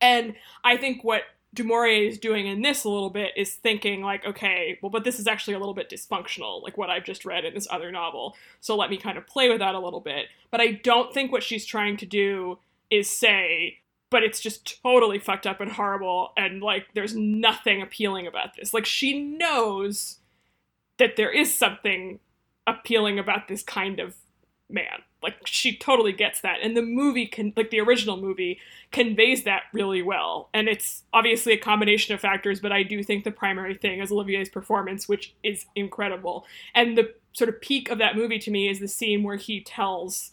[0.00, 1.22] And I think what
[1.54, 5.04] Du Maurier is doing in this a little bit is thinking like, okay, well, but
[5.04, 7.92] this is actually a little bit dysfunctional, like what I've just read in this other
[7.92, 8.36] novel.
[8.60, 10.26] So let me kind of play with that a little bit.
[10.50, 12.58] But I don't think what she's trying to do
[12.90, 13.78] is say,
[14.10, 18.74] but it's just totally fucked up and horrible, and like there's nothing appealing about this.
[18.74, 20.18] Like she knows
[20.98, 22.20] that there is something
[22.66, 24.14] appealing about this kind of
[24.70, 25.02] man.
[25.22, 26.58] Like she totally gets that.
[26.62, 28.58] And the movie can like the original movie
[28.92, 30.50] conveys that really well.
[30.52, 34.12] And it's obviously a combination of factors, but I do think the primary thing is
[34.12, 36.46] Olivier's performance, which is incredible.
[36.74, 39.60] And the sort of peak of that movie to me is the scene where he
[39.60, 40.30] tells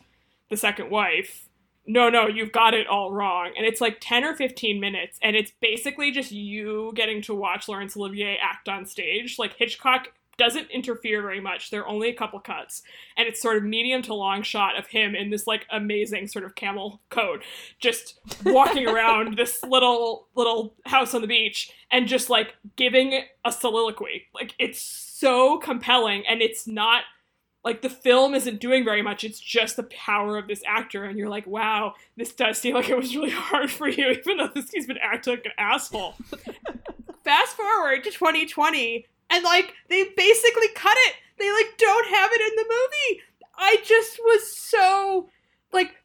[0.49, 1.47] the second wife,
[1.87, 3.51] no, no, you've got it all wrong.
[3.57, 7.67] And it's like 10 or 15 minutes, and it's basically just you getting to watch
[7.67, 9.39] Laurence Olivier act on stage.
[9.39, 11.69] Like Hitchcock doesn't interfere very much.
[11.69, 12.81] There are only a couple cuts,
[13.17, 16.45] and it's sort of medium to long shot of him in this like amazing sort
[16.45, 17.43] of camel coat,
[17.79, 23.51] just walking around this little little house on the beach and just like giving a
[23.51, 24.27] soliloquy.
[24.33, 27.03] Like it's so compelling, and it's not
[27.63, 31.17] like the film isn't doing very much it's just the power of this actor and
[31.17, 34.49] you're like wow this does seem like it was really hard for you even though
[34.53, 36.15] this he's been acting like an asshole
[37.23, 41.15] fast forward to 2020 and like they basically cut it.
[41.39, 43.21] They like don't have it in the movie.
[43.57, 45.29] I just was so
[45.71, 45.95] like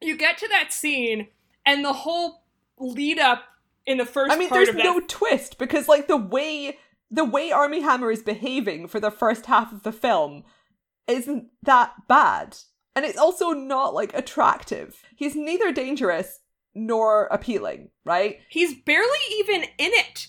[0.00, 1.28] you get to that scene
[1.64, 2.44] and the whole
[2.78, 3.44] lead up
[3.86, 6.78] in the first I mean there's no twist because like the way
[7.10, 10.44] the way Armie Hammer is behaving for the first half of the film
[11.06, 12.56] isn't that bad.
[12.94, 15.02] And it's also not like attractive.
[15.14, 16.40] He's neither dangerous
[16.74, 18.38] nor appealing, right?
[18.48, 20.28] He's barely even in it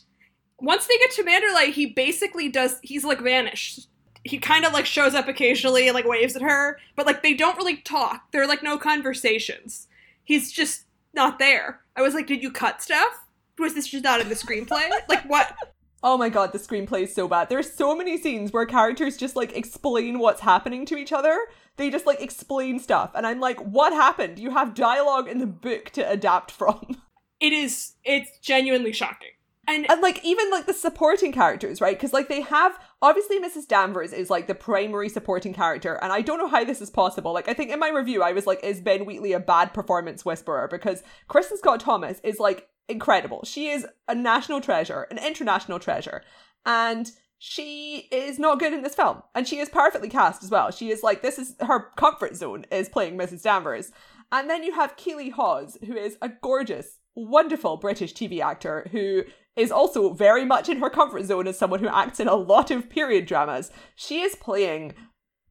[0.59, 2.79] once they get to Manderley, he basically does.
[2.81, 3.87] He's like vanished.
[4.23, 7.33] He kind of like shows up occasionally and like waves at her, but like they
[7.33, 8.31] don't really talk.
[8.31, 9.87] There are like no conversations.
[10.23, 11.81] He's just not there.
[11.95, 13.25] I was like, did you cut stuff?
[13.57, 14.89] Was this just not in the screenplay?
[15.09, 15.55] like what?
[16.03, 17.49] Oh my god, the screenplay is so bad.
[17.49, 21.37] There's so many scenes where characters just like explain what's happening to each other.
[21.77, 23.11] They just like explain stuff.
[23.15, 24.39] And I'm like, what happened?
[24.39, 27.01] You have dialogue in the book to adapt from.
[27.39, 29.29] It is, it's genuinely shocking.
[29.69, 31.97] And, and like even like the supporting characters, right?
[31.97, 33.67] Because like they have obviously Mrs.
[33.67, 37.33] Danvers is like the primary supporting character, and I don't know how this is possible.
[37.33, 40.23] Like I think in my review I was like, is Ben Wheatley a bad performance
[40.23, 40.69] whisperer?
[40.71, 43.43] Because Kristin Scott Thomas is like incredible.
[43.43, 46.23] She is a national treasure, an international treasure,
[46.65, 50.71] and she is not good in this film, and she is perfectly cast as well.
[50.71, 53.43] She is like this is her comfort zone is playing Mrs.
[53.43, 53.91] Danvers,
[54.31, 59.23] and then you have Keeley Hawes, who is a gorgeous, wonderful British TV actor who
[59.57, 62.71] is also very much in her comfort zone as someone who acts in a lot
[62.71, 63.71] of period dramas.
[63.95, 64.93] She is playing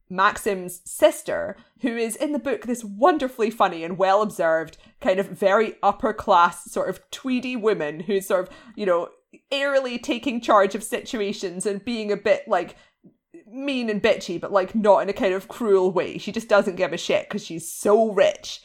[0.09, 5.27] Maxim's sister, who is in the book this wonderfully funny and well observed, kind of
[5.27, 9.09] very upper class, sort of tweedy woman who's sort of, you know,
[9.51, 12.75] airily taking charge of situations and being a bit like
[13.45, 16.17] mean and bitchy, but like not in a kind of cruel way.
[16.17, 18.61] She just doesn't give a shit because she's so rich.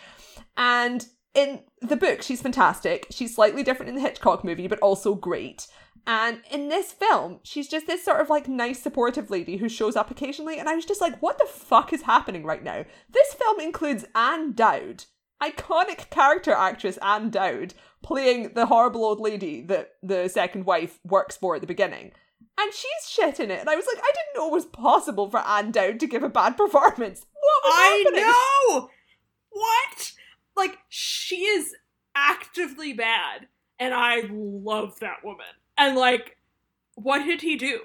[0.57, 3.07] And in the book, she's fantastic.
[3.11, 5.67] She's slightly different in the Hitchcock movie, but also great.
[6.07, 9.95] And in this film, she's just this sort of like nice, supportive lady who shows
[9.97, 10.59] up occasionally.
[10.59, 12.85] And I was just like, what the fuck is happening right now?
[13.11, 15.05] This film includes Ann Dowd,
[15.43, 21.37] iconic character actress Ann Dowd, playing the horrible old lady that the second wife works
[21.37, 22.11] for at the beginning.
[22.59, 23.61] And she's shit in it.
[23.61, 26.23] And I was like, I didn't know it was possible for Ann Dowd to give
[26.25, 27.25] a bad performance.
[27.33, 28.27] What was I happening?
[28.27, 28.91] know!
[29.51, 30.13] What?
[30.57, 31.75] Like, she is
[32.15, 33.49] actively bad.
[33.79, 35.47] And I love that woman.
[35.77, 36.37] And, like,
[36.95, 37.81] what did he do?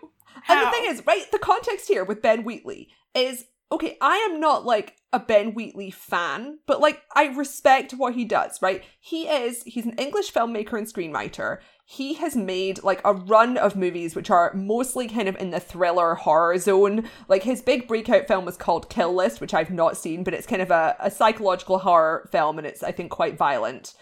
[0.48, 4.40] And the thing is, right, the context here with Ben Wheatley is okay, I am
[4.40, 8.84] not like a Ben Wheatley fan, but like I respect what he does, right?
[9.00, 11.60] He is, he's an English filmmaker and screenwriter.
[11.89, 15.60] He has made like a run of movies which are mostly kind of in the
[15.62, 17.10] thriller horror zone.
[17.30, 20.45] Like his big breakout film was called Kill List, which I've not seen, but it's
[20.45, 23.93] kind of a, a psychological horror film and it's, I think, quite violent.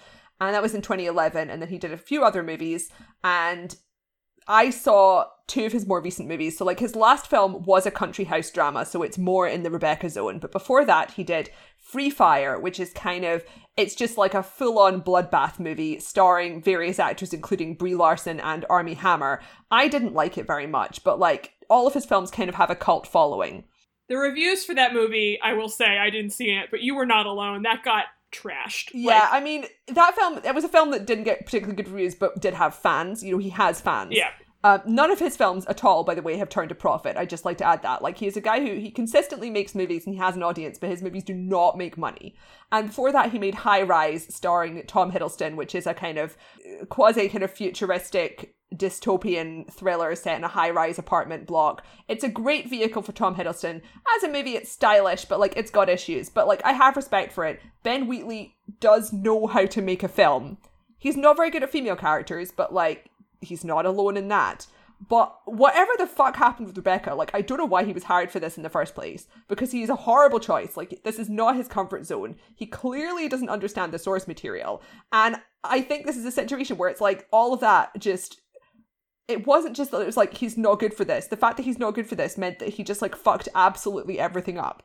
[0.42, 1.52] And that was in 2011.
[1.52, 2.90] And then he did a few other movies.
[3.24, 3.76] And
[4.48, 6.58] I saw two of his more recent movies.
[6.58, 9.72] So, like, his last film was a country house drama, so it's more in the
[9.72, 10.40] Rebecca zone.
[10.40, 11.52] But before that, he did
[11.86, 13.46] Free Fire, which is kind of,
[13.78, 18.66] it's just like a full on bloodbath movie starring various actors, including Brie Larson and
[18.70, 19.40] Armie Hammer.
[19.70, 22.70] I didn't like it very much, but like, all of his films kind of have
[22.70, 23.66] a cult following.
[24.10, 27.06] The reviews for that movie, I will say, I didn't see it, but you were
[27.06, 27.64] not alone.
[27.64, 28.90] That got trashed.
[28.94, 31.90] Yeah, Like, I mean, that film, it was a film that didn't get particularly good
[31.90, 33.24] reviews, but did have fans.
[33.24, 34.12] You know, he has fans.
[34.12, 34.30] yeah.
[34.66, 37.18] Uh, none of his films at all, by the way, have turned a profit.
[37.18, 38.02] I just like to add that.
[38.02, 40.80] Like, he is a guy who he consistently makes movies and he has an audience,
[40.80, 42.36] but his movies do not make money.
[42.72, 46.36] And before that, he made High Rise, starring Tom Hiddleston, which is a kind of
[46.90, 51.86] quasi kind of futuristic dystopian thriller set in a high rise apartment block.
[52.08, 53.84] It's a great vehicle for Tom Hiddleston.
[54.16, 56.32] As a movie, it's stylish, but like it's got issues.
[56.32, 57.62] But like I have respect for it.
[57.84, 60.58] Ben Wheatley does know how to make a film.
[60.98, 63.12] He's not very good at female characters, but like
[63.46, 64.68] he's not alone in that.
[65.08, 68.32] But whatever the fuck happened with Rebecca, like I don't know why he was hired
[68.32, 70.78] for this in the first place because he's a horrible choice.
[70.78, 72.36] Like this is not his comfort zone.
[72.56, 74.82] He clearly doesn't understand the source material.
[75.12, 78.42] And I think this is a situation where it's like all of that just
[79.28, 81.28] it wasn't just that it was like he's not good for this.
[81.28, 84.20] The fact that he's not good for this meant that he just like fucked absolutely
[84.20, 84.84] everything up.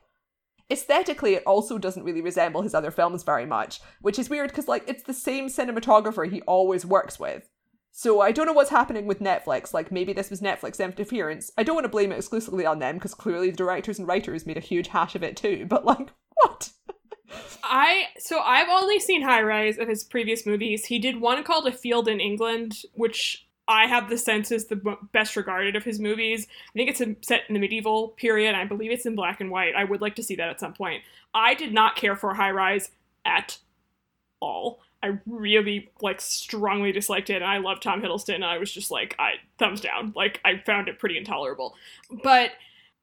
[0.69, 4.67] Aesthetically, it also doesn't really resemble his other films very much, which is weird because
[4.67, 7.49] like it's the same cinematographer he always works with.
[7.91, 9.73] So I don't know what's happening with Netflix.
[9.73, 11.51] Like maybe this was Netflix interference.
[11.57, 14.45] I don't want to blame it exclusively on them because clearly the directors and writers
[14.45, 15.65] made a huge hash of it too.
[15.69, 16.71] But like, what?
[17.63, 20.85] I so I've only seen High Rise of his previous movies.
[20.85, 24.97] He did one called A Field in England, which I have the sense is the
[25.13, 26.47] best regarded of his movies.
[26.69, 28.55] I think it's set in the medieval period.
[28.55, 29.75] I believe it's in black and white.
[29.75, 31.03] I would like to see that at some point.
[31.33, 32.91] I did not care for High Rise
[33.23, 33.59] at
[34.41, 34.81] all.
[35.03, 38.35] I really like strongly disliked it, and I love Tom Hiddleston.
[38.35, 40.13] And I was just like, I thumbs down.
[40.15, 41.75] Like I found it pretty intolerable.
[42.23, 42.51] But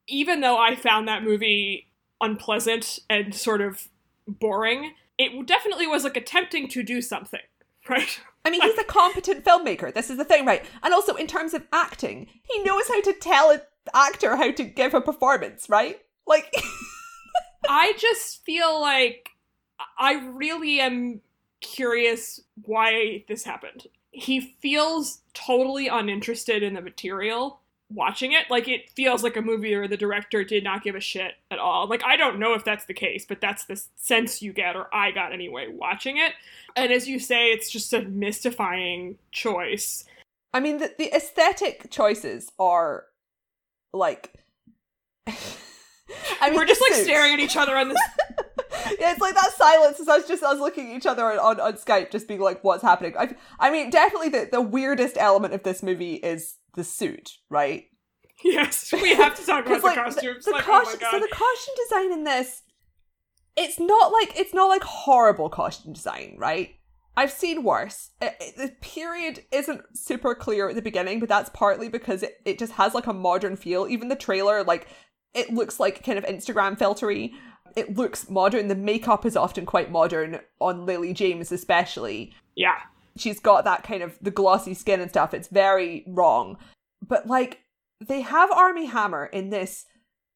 [0.06, 1.88] even though I found that movie
[2.20, 3.88] unpleasant and sort of
[4.26, 7.40] boring, it definitely was like attempting to do something,
[7.88, 8.20] right?
[8.44, 9.92] I mean, he's a competent filmmaker.
[9.92, 10.64] This is the thing, right?
[10.82, 13.60] And also, in terms of acting, he knows how to tell an
[13.92, 16.00] actor how to give a performance, right?
[16.26, 16.54] Like,
[17.68, 19.30] I just feel like
[19.98, 21.20] I really am
[21.60, 23.86] curious why this happened.
[24.10, 28.50] He feels totally uninterested in the material watching it.
[28.50, 31.58] Like it feels like a movie where the director did not give a shit at
[31.58, 31.86] all.
[31.88, 34.92] Like I don't know if that's the case, but that's the sense you get or
[34.94, 36.32] I got anyway watching it.
[36.76, 40.04] And as you say, it's just a mystifying choice.
[40.52, 43.04] I mean, the, the aesthetic choices are
[43.92, 44.34] like.
[46.40, 47.98] I mean, we're just like staring at each other on this.
[48.98, 51.38] yeah, it's like that silence as I was just was looking at each other on,
[51.38, 55.16] on, on Skype, just being like, "What's happening?" I, I mean, definitely the the weirdest
[55.18, 57.84] element of this movie is the suit, right?
[58.44, 60.44] Yes, we have to talk about the costumes.
[60.44, 62.62] The, the like, oh costume, oh so the costume design in this,
[63.56, 66.74] it's not like it's not like horrible costume design, right?
[67.16, 68.10] I've seen worse.
[68.22, 72.40] It, it, the period isn't super clear at the beginning, but that's partly because it,
[72.44, 73.88] it just has like a modern feel.
[73.88, 74.86] Even the trailer, like
[75.34, 77.32] it looks like kind of Instagram filtery.
[77.76, 78.68] It looks modern.
[78.68, 82.34] The makeup is often quite modern on Lily James, especially.
[82.54, 82.78] Yeah.
[83.16, 85.34] She's got that kind of the glossy skin and stuff.
[85.34, 86.56] It's very wrong.
[87.06, 87.60] But like
[88.06, 89.86] they have Armie Hammer in this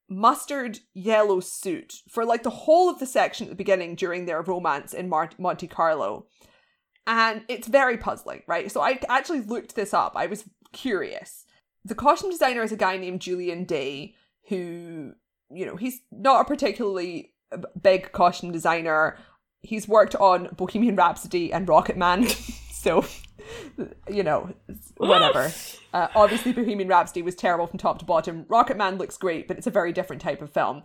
[0.09, 4.41] mustard yellow suit for like the whole of the section at the beginning during their
[4.41, 6.27] romance in Mar- Monte Carlo.
[7.05, 8.71] And it's very puzzling, right?
[8.71, 10.13] So I actually looked this up.
[10.15, 11.45] I was curious.
[11.83, 14.15] The costume designer is a guy named Julian Day,
[14.47, 15.13] who,
[15.53, 17.33] you know, he's not a particularly
[17.81, 19.17] big costume designer.
[19.61, 22.29] He's worked on Bohemian Rhapsody and Rocketman.
[22.71, 23.05] so,
[24.09, 24.53] you know,
[24.97, 25.51] whatever.
[25.93, 28.45] Uh, obviously, Bohemian Rhapsody was terrible from top to bottom.
[28.45, 30.81] Rocketman looks great, but it's a very different type of film.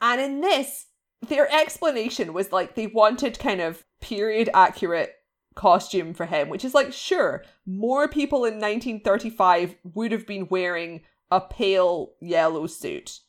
[0.00, 0.86] And in this,
[1.28, 5.14] their explanation was like they wanted kind of period accurate
[5.54, 11.02] costume for him, which is like, sure, more people in 1935 would have been wearing
[11.30, 13.20] a pale yellow suit.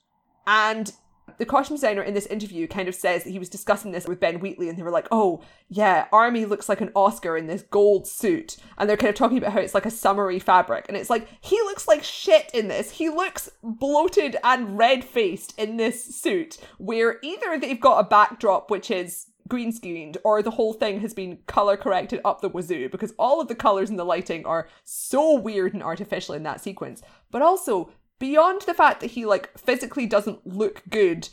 [0.45, 0.91] And
[1.37, 4.19] the costume designer in this interview kind of says that he was discussing this with
[4.19, 7.63] Ben Wheatley and they were like, oh, yeah, Armie looks like an Oscar in this
[7.63, 8.57] gold suit.
[8.77, 10.85] And they're kind of talking about how it's like a summery fabric.
[10.87, 12.91] And it's like, he looks like shit in this.
[12.91, 18.69] He looks bloated and red faced in this suit, where either they've got a backdrop
[18.69, 22.87] which is green screened or the whole thing has been color corrected up the wazoo
[22.87, 26.61] because all of the colors and the lighting are so weird and artificial in that
[26.61, 27.01] sequence.
[27.31, 27.91] But also,
[28.21, 31.27] beyond the fact that he like physically doesn't look good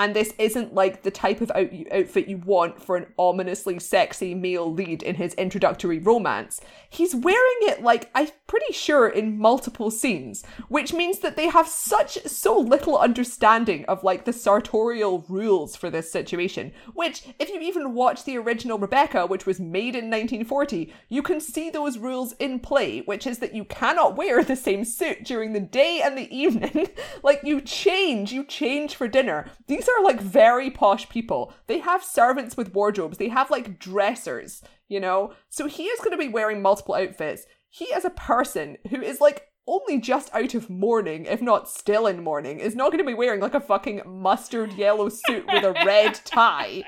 [0.00, 4.34] and this isn't like the type of out- outfit you want for an ominously sexy
[4.34, 6.58] male lead in his introductory romance.
[6.88, 11.68] He's wearing it like I'm pretty sure in multiple scenes, which means that they have
[11.68, 16.72] such so little understanding of like the sartorial rules for this situation.
[16.94, 21.40] Which, if you even watch the original Rebecca, which was made in 1940, you can
[21.40, 25.52] see those rules in play, which is that you cannot wear the same suit during
[25.52, 26.88] the day and the evening.
[27.22, 29.50] like you change, you change for dinner.
[29.66, 31.52] These are like very posh people.
[31.66, 33.18] They have servants with wardrobes.
[33.18, 35.32] They have like dressers, you know?
[35.48, 37.46] So he is going to be wearing multiple outfits.
[37.68, 42.06] He as a person who is like only just out of mourning, if not still
[42.06, 45.64] in mourning, is not going to be wearing like a fucking mustard yellow suit with
[45.64, 46.82] a red tie.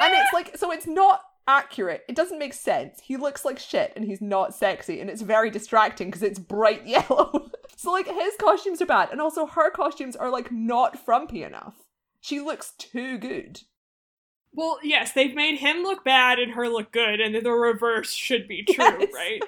[0.00, 2.02] And it's like, so it's not accurate.
[2.08, 3.00] It doesn't make sense.
[3.02, 6.86] He looks like shit and he's not sexy and it's very distracting because it's bright
[6.86, 7.50] yellow.
[7.76, 11.74] so like his costumes are bad and also her costumes are like not frumpy enough.
[12.26, 13.60] She looks too good.
[14.52, 18.48] Well, yes, they've made him look bad and her look good, and the reverse should
[18.48, 19.12] be true, yes.
[19.14, 19.40] right?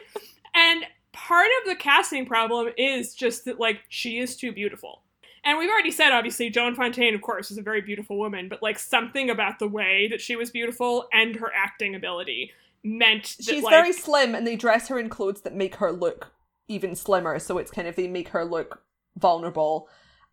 [0.54, 5.02] And part of the casting problem is just that, like, she is too beautiful.
[5.42, 8.62] And we've already said, obviously, Joan Fontaine, of course, is a very beautiful woman, but,
[8.62, 12.52] like, something about the way that she was beautiful and her acting ability
[12.84, 15.90] meant that, She's like, very slim, and they dress her in clothes that make her
[15.90, 16.30] look
[16.68, 18.84] even slimmer, so it's kind of, they make her look
[19.16, 19.88] vulnerable.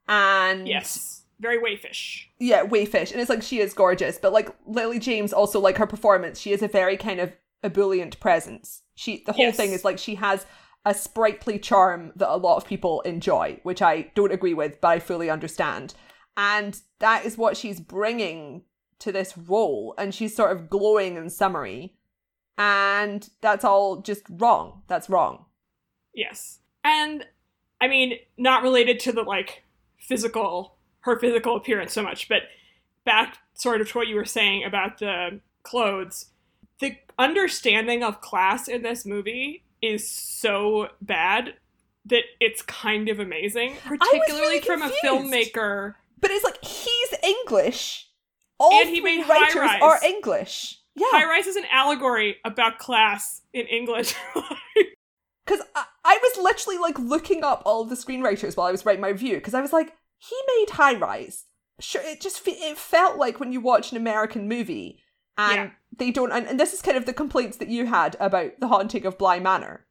[0.07, 0.67] And.
[0.67, 2.25] Yes very wayfish.
[2.39, 3.11] Yeah, wayfish.
[3.11, 6.51] And it's like she is gorgeous, but like Lily James also like her performance, she
[6.51, 7.33] is a very kind of
[7.63, 8.83] ebullient presence.
[8.95, 9.57] She the whole yes.
[9.57, 10.45] thing is like she has
[10.86, 14.88] a sprightly charm that a lot of people enjoy, which I don't agree with, but
[14.89, 15.95] I fully understand.
[16.38, 18.63] And that is what she's bringing
[18.99, 21.95] to this role, and she's sort of glowing and summery.
[22.57, 24.83] And that's all just wrong.
[24.88, 25.45] That's wrong.
[26.13, 26.59] Yes.
[26.83, 27.25] And
[27.81, 29.63] I mean, not related to the like
[29.99, 30.74] physical
[31.06, 32.28] her physical appearance so much.
[32.28, 32.43] But
[33.06, 36.28] back sort of to what you were saying about the clothes,
[36.80, 41.53] the understanding of class in this movie is so bad
[42.08, 45.95] that it's kind of amazing, particularly really from a filmmaker.
[46.20, 48.10] But it's like he's English.
[48.60, 50.80] All and he three made writers are English.
[50.95, 51.08] Yeah.
[51.12, 54.16] High Rise is an allegory about class in English.
[55.45, 59.01] Because I, I was literally like looking up all the screenwriters while I was writing
[59.01, 61.45] my review because I was like, he made High Rise.
[61.80, 64.99] Sure, it just it felt like when you watch an American movie
[65.38, 65.70] and yeah.
[65.97, 66.32] they don't.
[66.32, 69.18] And, and, this is kind of the complaints that you had about the haunting of
[69.18, 69.86] Bly Manor.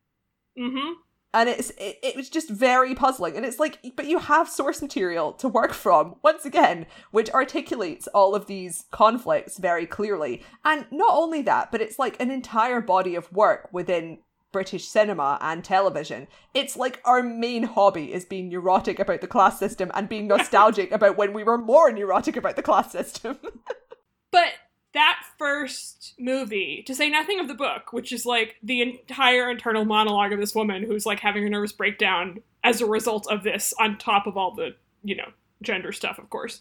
[0.59, 0.93] Mm-hmm.
[1.35, 3.37] And it's it, it was just very puzzling.
[3.37, 8.07] And it's like, but you have source material to work from once again, which articulates
[8.09, 10.45] all of these conflicts very clearly.
[10.65, 14.19] And not only that, but it's like an entire body of work within
[14.55, 16.29] British cinema and television.
[16.55, 20.93] It's like our main hobby is being neurotic about the class system and being nostalgic
[20.93, 23.37] about when we were more neurotic about the class system.
[24.31, 24.53] but
[24.93, 29.85] that first movie, to say nothing of the book, which is like the entire internal
[29.85, 33.75] monologue of this woman who's like having a nervous breakdown as a result of this,
[33.81, 35.33] on top of all the, you know,
[35.63, 36.61] gender stuff, of course.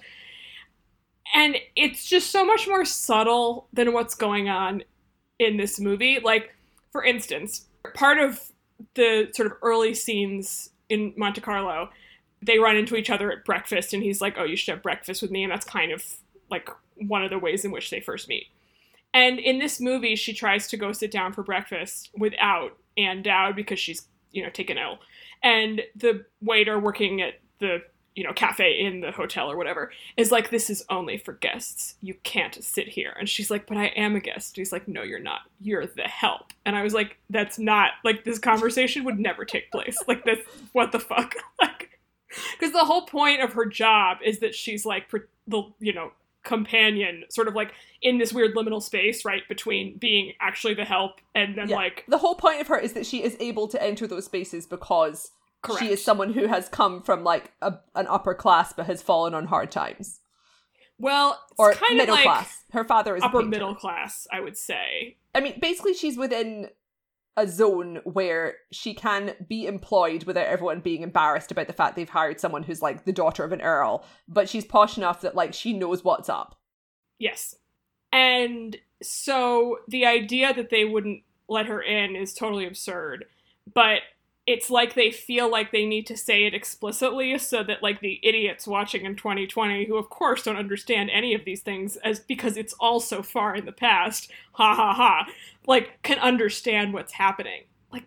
[1.35, 4.81] And it's just so much more subtle than what's going on
[5.37, 6.19] in this movie.
[6.19, 6.55] Like,
[6.91, 8.51] for instance, part of
[8.95, 11.89] the sort of early scenes in Monte Carlo,
[12.41, 15.21] they run into each other at breakfast, and he's like, Oh, you should have breakfast
[15.21, 15.43] with me.
[15.43, 16.03] And that's kind of
[16.49, 18.47] like one of the ways in which they first meet.
[19.13, 23.55] And in this movie, she tries to go sit down for breakfast without Ann Dowd
[23.55, 24.99] because she's, you know, taken ill.
[25.43, 27.83] And the waiter working at the,
[28.15, 31.95] you know, cafe in the hotel or whatever is like, this is only for guests.
[32.01, 33.15] You can't sit here.
[33.17, 34.55] And she's like, but I am a guest.
[34.55, 35.41] He's like, no, you're not.
[35.59, 36.53] You're the help.
[36.65, 39.97] And I was like, that's not, like, this conversation would never take place.
[40.07, 40.39] Like, this,
[40.73, 41.33] what the fuck?
[41.61, 41.99] like,
[42.51, 45.09] because the whole point of her job is that she's like,
[45.47, 46.11] the, you know,
[46.43, 51.21] companion sort of like in this weird liminal space right between being actually the help
[51.33, 51.75] and then yeah.
[51.77, 54.65] like the whole point of her is that she is able to enter those spaces
[54.65, 55.31] because
[55.63, 55.81] Correct.
[55.81, 59.33] she is someone who has come from like a, an upper class but has fallen
[59.33, 60.19] on hard times
[60.99, 64.57] well or kind middle of like class her father is upper middle class i would
[64.57, 66.69] say i mean basically she's within
[67.35, 72.09] a zone where she can be employed without everyone being embarrassed about the fact they've
[72.09, 75.53] hired someone who's like the daughter of an earl, but she's posh enough that like
[75.53, 76.59] she knows what's up.
[77.17, 77.55] Yes.
[78.11, 83.25] And so the idea that they wouldn't let her in is totally absurd.
[83.73, 84.01] But
[84.45, 88.19] it's like they feel like they need to say it explicitly so that like the
[88.23, 92.57] idiots watching in 2020 who of course don't understand any of these things as because
[92.57, 95.27] it's all so far in the past ha ha ha
[95.65, 98.05] like can understand what's happening like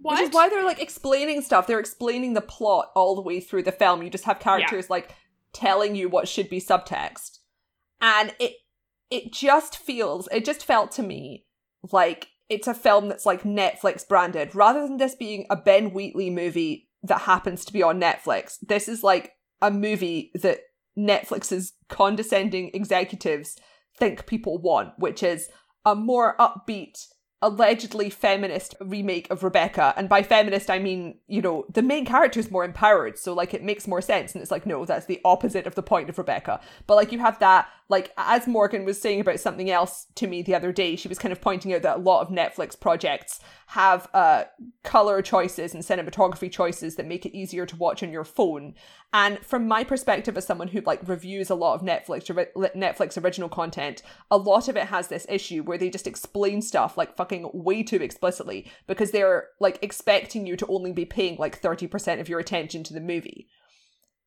[0.00, 0.18] what?
[0.18, 3.62] which is why they're like explaining stuff they're explaining the plot all the way through
[3.62, 4.94] the film you just have characters yeah.
[4.94, 5.14] like
[5.52, 7.38] telling you what should be subtext
[8.00, 8.54] and it
[9.10, 11.44] it just feels it just felt to me
[11.92, 16.30] like it's a film that's like Netflix branded rather than this being a Ben Wheatley
[16.30, 18.56] movie that happens to be on Netflix.
[18.66, 20.60] This is like a movie that
[20.98, 23.56] Netflix's condescending executives
[23.96, 25.48] think people want, which is
[25.84, 27.06] a more upbeat
[27.40, 29.94] allegedly feminist remake of Rebecca.
[29.96, 33.16] And by feminist, I mean, you know, the main character is more empowered.
[33.16, 34.34] So, like, it makes more sense.
[34.34, 36.60] And it's like, no, that's the opposite of the point of Rebecca.
[36.86, 40.42] But, like, you have that, like, as Morgan was saying about something else to me
[40.42, 43.40] the other day, she was kind of pointing out that a lot of Netflix projects
[43.68, 44.44] have uh,
[44.84, 48.74] color choices and cinematography choices that make it easier to watch on your phone.
[49.14, 52.26] And from my perspective, as someone who like reviews a lot of Netflix
[52.76, 56.98] Netflix original content, a lot of it has this issue where they just explain stuff
[56.98, 61.58] like fucking way too explicitly because they're like expecting you to only be paying like
[61.58, 63.48] thirty percent of your attention to the movie.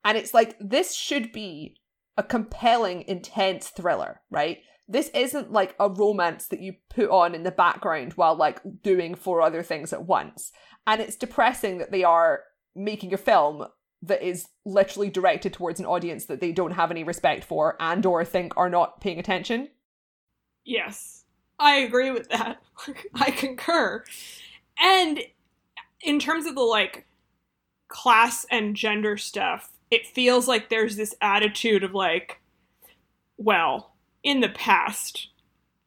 [0.04, 1.78] And it's like this should be
[2.18, 4.60] a compelling, intense thriller, right?
[4.92, 9.16] this isn't like a romance that you put on in the background while like doing
[9.16, 10.52] four other things at once.
[10.86, 12.42] And it's depressing that they are
[12.76, 13.68] making a film
[14.02, 18.06] that is literally directed towards an audience that they don't have any respect for and
[18.06, 19.70] or think are not paying attention.
[20.66, 21.24] Yes.
[21.58, 22.62] I agree with that.
[23.14, 24.04] I concur.
[24.78, 25.22] And
[26.02, 27.06] in terms of the like
[27.88, 32.40] class and gender stuff, it feels like there's this attitude of like,
[33.38, 35.28] well, in the past,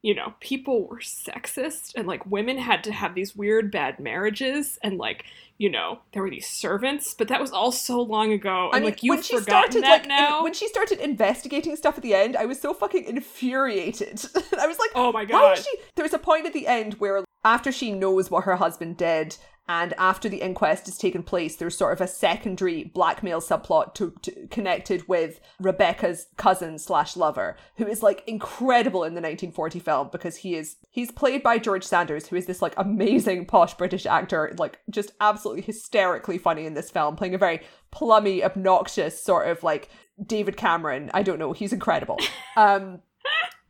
[0.03, 4.77] you know, people were sexist and like women had to have these weird bad marriages
[4.83, 5.25] and like,
[5.57, 8.67] you know, there were these servants, but that was all so long ago.
[8.67, 10.37] And I mean, like you've forgotten started, that like, now.
[10.37, 14.23] In, when she started investigating stuff at the end, I was so fucking infuriated.
[14.59, 15.57] I was like, oh my god.
[15.57, 15.77] She...
[15.95, 19.37] There was a point at the end where after she knows what her husband did
[19.67, 24.13] and after the inquest has taken place, there's sort of a secondary blackmail subplot to,
[24.21, 30.09] to, connected with Rebecca's cousin slash lover, who is like incredible in the 1940 film
[30.11, 34.05] because he is he's played by George Sanders, who is this like amazing posh British
[34.05, 39.47] actor, like just absolutely hysterically funny in this film, playing a very plummy, obnoxious sort
[39.47, 39.89] of like
[40.23, 41.09] David Cameron.
[41.13, 42.19] I don't know, he's incredible.
[42.57, 43.01] Um,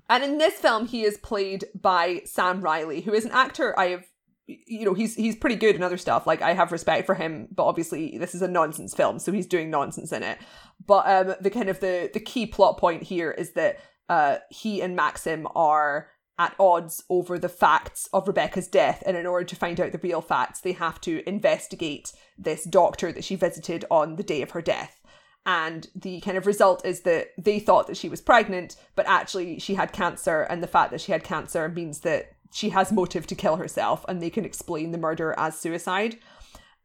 [0.08, 3.88] and in this film, he is played by Sam Riley, who is an actor I
[3.88, 4.06] have
[4.48, 6.28] you know he's he's pretty good in other stuff.
[6.28, 9.48] Like i have respect for him but obviously this is a nonsense film so he's
[9.48, 10.38] doing nonsense in it.
[10.86, 13.80] But um the kind of the the key plot point here is that
[14.10, 19.26] uh he and maxim are at odds over the facts of rebecca's death and in
[19.26, 23.36] order to find out the real facts they have to investigate this doctor that she
[23.36, 25.02] visited on the day of her death.
[25.48, 29.60] And the kind of result is that they thought that she was pregnant but actually
[29.60, 33.28] she had cancer and the fact that she had cancer means that she has motive
[33.28, 36.18] to kill herself and they can explain the murder as suicide.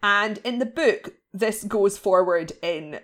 [0.02, 2.98] And in the book, this goes forward in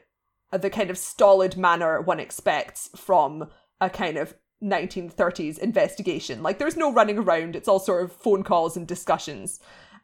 [0.50, 3.48] the kind of stolid manner one expects from
[3.80, 6.42] a kind of 1930s investigation.
[6.42, 9.60] Like there's no running around, it's all sort of phone calls and discussions.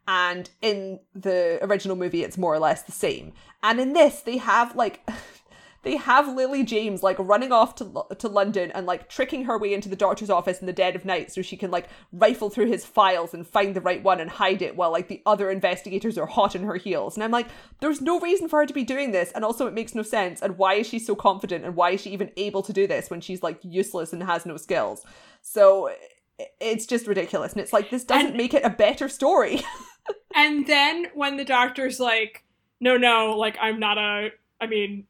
[0.07, 3.33] And in the original movie, it's more or less the same.
[3.61, 5.05] And in this, they have like
[5.83, 9.73] they have Lily James like running off to to London and like tricking her way
[9.73, 12.67] into the doctor's office in the dead of night so she can like rifle through
[12.67, 16.17] his files and find the right one and hide it while like the other investigators
[16.17, 17.15] are hot in her heels.
[17.15, 17.47] And I'm like,
[17.81, 20.41] there's no reason for her to be doing this, and also it makes no sense.
[20.41, 21.65] And why is she so confident?
[21.65, 24.45] And why is she even able to do this when she's like useless and has
[24.45, 25.05] no skills?
[25.41, 25.91] So
[26.59, 27.53] it's just ridiculous.
[27.53, 29.61] And it's like this doesn't and, make it a better story.
[30.35, 32.43] and then when the doctor's like,
[32.79, 34.29] no, no, like I'm not a.
[34.61, 35.07] I mean,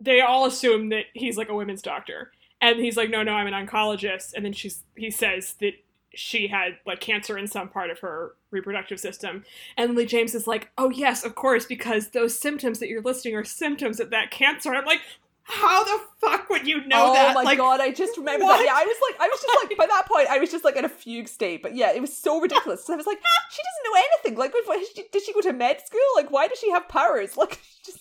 [0.00, 2.32] they all assume that he's like a women's doctor.
[2.60, 4.32] And he's like, no, no, I'm an oncologist.
[4.34, 5.74] And then she's he says that
[6.14, 9.44] she had like cancer in some part of her reproductive system.
[9.76, 13.34] And Lee James is like, oh yes, of course, because those symptoms that you're listing
[13.34, 14.70] are symptoms of that cancer.
[14.70, 15.02] And I'm like,
[15.48, 17.30] how the fuck would you know oh that?
[17.30, 18.56] Oh my like, god, I just remember what?
[18.56, 18.64] that.
[18.64, 20.74] Yeah, I was like, I was just like, by that point, I was just like
[20.74, 21.62] in a fugue state.
[21.62, 22.84] But yeah, it was so ridiculous.
[22.84, 23.18] So I was like,
[23.50, 24.38] she doesn't know anything.
[24.38, 26.00] Like, did she go to med school?
[26.16, 27.36] Like, why does she have powers?
[27.46, 28.00] Like, just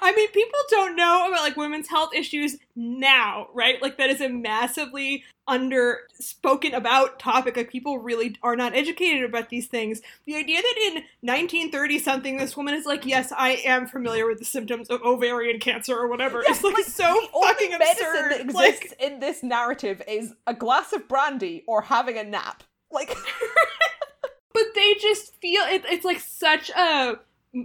[0.00, 3.80] I mean, people don't know about like women's health issues now, right?
[3.82, 7.56] Like that is a massively under spoken about topic.
[7.56, 10.00] Like people really are not educated about these things.
[10.26, 14.38] The idea that in 1930 something this woman is like, yes, I am familiar with
[14.38, 16.42] the symptoms of ovarian cancer or whatever.
[16.42, 18.30] Yeah, it's like, like so fucking only medicine absurd.
[18.30, 22.62] that exists like, in this narrative is a glass of brandy or having a nap.
[22.90, 23.08] Like,
[24.52, 27.18] but they just feel it, it's like such a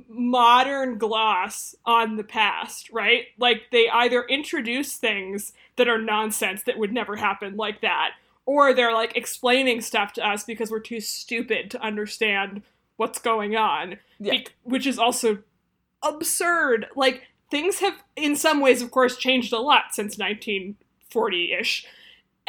[0.08, 3.26] modern gloss on the past, right?
[3.38, 8.12] Like they either introduce things that are nonsense that would never happen like that,
[8.46, 12.62] or they're like explaining stuff to us because we're too stupid to understand
[12.98, 14.32] what's going on, yeah.
[14.34, 15.40] be- which is also
[16.04, 16.88] absurd.
[16.96, 21.86] Like things have in some ways of course changed a lot since 1940ish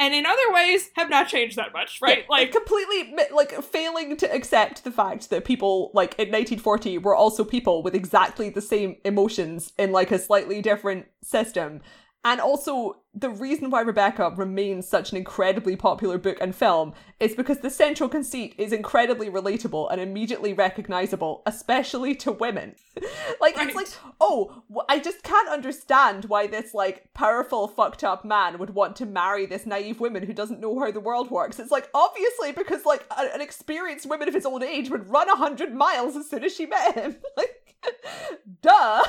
[0.01, 2.21] and in other ways have not changed that much, right?
[2.21, 7.15] Yeah, like completely like failing to accept the fact that people like in 1940 were
[7.15, 11.83] also people with exactly the same emotions in like a slightly different system
[12.23, 17.35] and also, the reason why Rebecca remains such an incredibly popular book and film is
[17.35, 22.75] because the central conceit is incredibly relatable and immediately recognizable, especially to women.
[23.41, 23.69] like, right.
[23.69, 23.89] it's like,
[24.21, 29.07] oh, I just can't understand why this, like, powerful, fucked up man would want to
[29.07, 31.59] marry this naive woman who doesn't know how the world works.
[31.59, 35.31] It's like, obviously, because, like, a- an experienced woman of his old age would run
[35.31, 37.17] a hundred miles as soon as she met him.
[37.39, 37.77] like,
[38.61, 39.05] duh.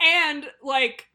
[0.00, 1.08] and, like,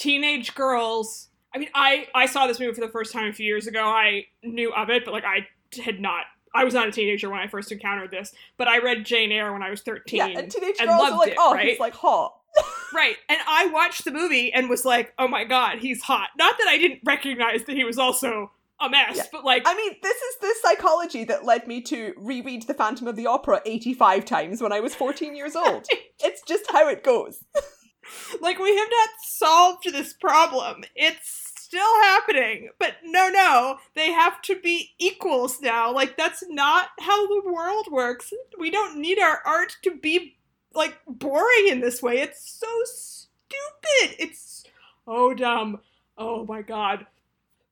[0.00, 1.28] teenage girls.
[1.54, 3.84] I mean, I I saw this movie for the first time a few years ago.
[3.84, 5.46] I knew of it, but like I
[5.80, 6.24] had not.
[6.52, 9.52] I was not a teenager when I first encountered this, but I read Jane Eyre
[9.52, 10.18] when I was thirteen.
[10.18, 11.68] Yeah, and teenage and girls are like, it, "Oh, right?
[11.68, 12.34] he's like hot."
[12.94, 16.58] right, and I watched the movie and was like, "Oh my god, he's hot." Not
[16.58, 19.22] that I didn't recognize that he was also a mess, yeah.
[19.30, 23.06] but like I mean, this is the psychology that led me to reread The Phantom
[23.06, 25.86] of the Opera 85 times when I was 14 years old.
[26.20, 27.44] it's just how it goes.
[28.40, 30.84] like we have not solved this problem.
[30.94, 32.70] It's still happening.
[32.78, 35.92] But no, no, they have to be equals now.
[35.92, 38.32] Like that's not how the world works.
[38.58, 40.36] We don't need our art to be
[40.74, 42.18] like boring in this way.
[42.18, 44.16] It's so stupid.
[44.18, 44.64] It's
[45.06, 45.80] oh dumb.
[46.18, 47.06] Oh my god.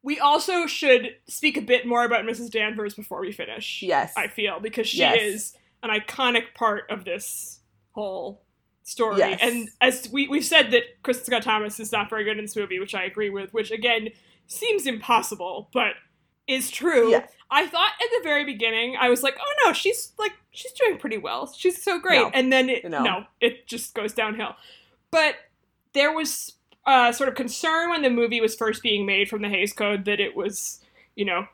[0.03, 2.51] We also should speak a bit more about Mrs.
[2.51, 3.83] Danvers before we finish.
[3.83, 4.15] Yes.
[4.17, 5.21] I feel because she yes.
[5.21, 7.61] is an iconic part of this
[7.93, 8.43] whole
[8.89, 9.19] story.
[9.19, 9.39] Yes.
[9.43, 12.57] And as we we've said that Kristin Scott Thomas is not very good in this
[12.57, 14.09] movie, which I agree with, which again
[14.47, 15.93] seems impossible, but
[16.47, 17.11] is true.
[17.11, 17.31] Yes.
[17.51, 20.99] I thought at the very beginning, I was like, oh no, she's like she's doing
[20.99, 21.53] pretty well.
[21.53, 22.21] She's so great.
[22.21, 22.31] No.
[22.35, 23.03] And then it no.
[23.03, 24.57] no, it just goes downhill.
[25.11, 25.37] But
[25.93, 26.55] there was
[26.87, 30.07] uh, sort of concern when the movie was first being made from the Hays Code
[30.07, 30.81] that it was,
[31.15, 31.47] you know,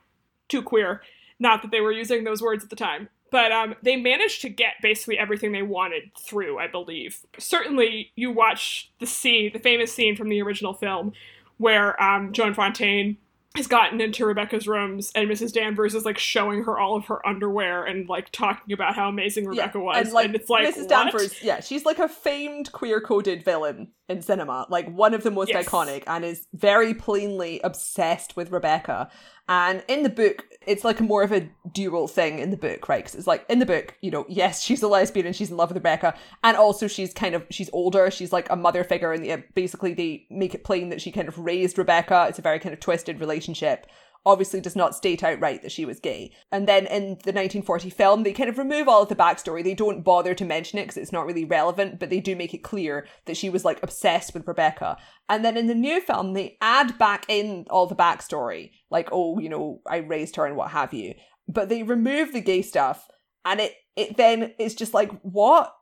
[0.48, 1.02] too queer.
[1.40, 3.08] Not that they were using those words at the time.
[3.34, 7.18] But um, they managed to get basically everything they wanted through, I believe.
[7.36, 11.14] Certainly, you watch the scene, the famous scene from the original film,
[11.56, 13.16] where um, Joan Fontaine
[13.56, 15.52] has gotten into Rebecca's rooms and Mrs.
[15.52, 19.46] Danvers is like showing her all of her underwear and like talking about how amazing
[19.46, 19.96] Rebecca yeah, was.
[19.96, 20.78] And, like, and it's like Mrs.
[20.78, 20.88] what?
[20.88, 25.30] Danvers, yeah, she's like a famed queer coded villain in cinema, like one of the
[25.32, 25.66] most yes.
[25.66, 29.10] iconic, and is very plainly obsessed with Rebecca.
[29.48, 32.88] And in the book, it's like a more of a dual thing in the book,
[32.88, 33.04] right?
[33.04, 35.58] Because it's like in the book, you know, yes, she's a lesbian and she's in
[35.58, 39.12] love with Rebecca, and also she's kind of she's older, she's like a mother figure,
[39.12, 42.26] and basically they make it plain that she kind of raised Rebecca.
[42.28, 43.86] It's a very kind of twisted relationship.
[44.26, 46.32] Obviously does not state outright that she was gay.
[46.50, 49.62] And then in the 1940 film, they kind of remove all of the backstory.
[49.62, 52.54] They don't bother to mention it because it's not really relevant, but they do make
[52.54, 54.96] it clear that she was like obsessed with Rebecca.
[55.28, 59.38] And then in the new film, they add back in all the backstory, like, oh,
[59.38, 61.14] you know, I raised her and what have you.
[61.46, 63.08] But they remove the gay stuff,
[63.44, 65.74] and it it then is just like, what?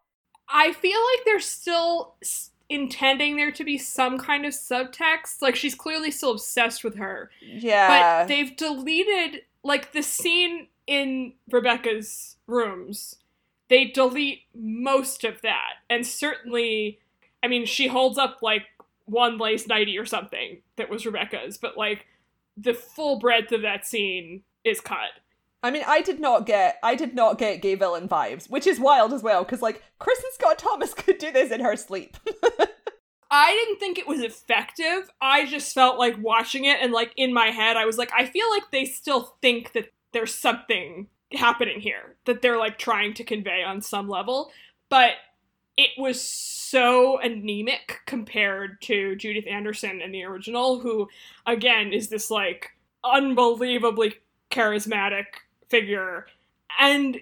[0.49, 2.17] I feel like they're still
[2.73, 5.43] intending there to be some kind of subtext.
[5.43, 7.31] Like she's clearly still obsessed with her.
[7.41, 8.23] Yeah.
[8.23, 13.17] But they've deleted like the scene in Rebecca's rooms.
[13.69, 15.75] They delete most of that.
[15.91, 16.99] And certainly
[17.43, 18.65] I mean she holds up like
[19.05, 22.07] one lace nighty or something that was Rebecca's, but like
[22.57, 25.11] the full breadth of that scene is cut.
[25.63, 28.81] I mean, I did not get I did not get gay villain vibes, which is
[28.81, 32.17] wild as well, because like Kristin Scott Thomas could do this in her sleep.
[33.31, 35.09] I didn't think it was effective.
[35.21, 38.27] I just felt like watching it and like in my head I was like, I
[38.27, 43.25] feel like they still think that there's something happening here that they're like trying to
[43.25, 44.51] convey on some level.
[44.91, 45.13] But
[45.79, 51.09] it was so anemic compared to Judith Anderson in the original, who
[51.47, 52.73] again is this like
[53.05, 54.15] unbelievably
[54.51, 55.25] charismatic
[55.73, 56.27] figure.
[56.79, 57.19] And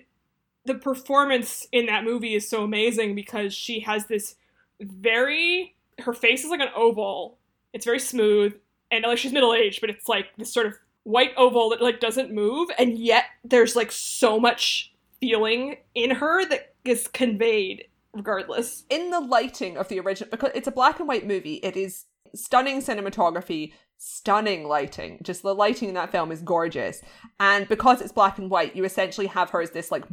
[0.67, 4.35] the performance in that movie is so amazing because she has this
[4.81, 7.39] very her face is like an oval.
[7.73, 8.55] It's very smooth
[8.91, 10.75] and like she's middle aged, but it's like this sort of
[11.05, 16.47] white oval that like doesn't move and yet there's like so much feeling in her
[16.49, 18.85] that is conveyed regardless.
[18.91, 22.07] In the lighting of the original because it's a black and white movie, it is
[22.35, 23.73] stunning cinematography,
[24.03, 25.19] stunning lighting.
[25.23, 27.03] Just the lighting in that film is gorgeous.
[27.39, 30.05] And because it's black and white, you essentially have her as this like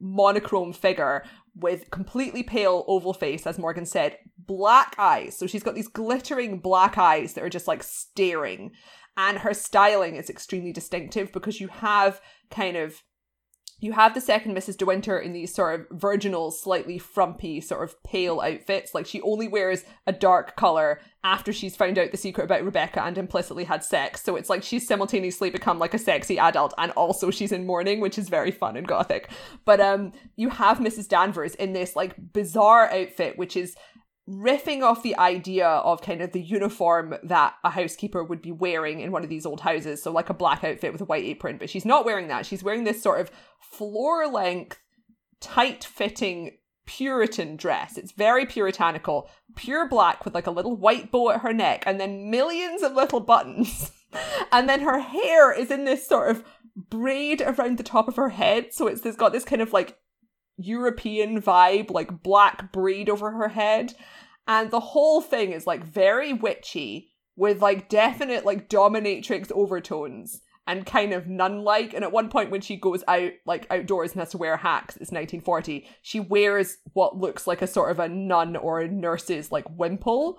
[0.00, 1.24] monochrome figure
[1.56, 5.36] with completely pale oval face, as Morgan said, black eyes.
[5.36, 8.70] So she's got these glittering black eyes that are just like staring.
[9.16, 13.02] And her styling is extremely distinctive because you have kind of
[13.82, 14.78] you have the second Mrs.
[14.78, 18.94] De Winter in these sort of virginal, slightly frumpy, sort of pale outfits.
[18.94, 23.02] Like she only wears a dark color after she's found out the secret about Rebecca
[23.02, 24.22] and implicitly had sex.
[24.22, 27.98] So it's like she's simultaneously become like a sexy adult and also she's in mourning,
[27.98, 29.28] which is very fun and gothic.
[29.64, 31.08] But um you have Mrs.
[31.08, 33.74] Danvers in this like bizarre outfit, which is
[34.28, 39.00] riffing off the idea of kind of the uniform that a housekeeper would be wearing
[39.00, 40.02] in one of these old houses.
[40.02, 42.46] So, like a black outfit with a white apron, but she's not wearing that.
[42.46, 44.78] She's wearing this sort of floor length,
[45.40, 47.96] tight fitting Puritan dress.
[47.96, 52.00] It's very puritanical, pure black with like a little white bow at her neck, and
[52.00, 53.92] then millions of little buttons.
[54.52, 56.44] and then her hair is in this sort of
[56.76, 58.72] braid around the top of her head.
[58.72, 59.96] So it's, it's got this kind of like
[60.56, 63.94] European vibe, like black braid over her head.
[64.46, 70.86] And the whole thing is like very witchy with like definite like dominatrix overtones and
[70.86, 71.94] kind of nun like.
[71.94, 74.96] And at one point, when she goes out like outdoors and has to wear hacks,
[74.96, 79.50] it's 1940, she wears what looks like a sort of a nun or a nurse's
[79.50, 80.38] like wimple,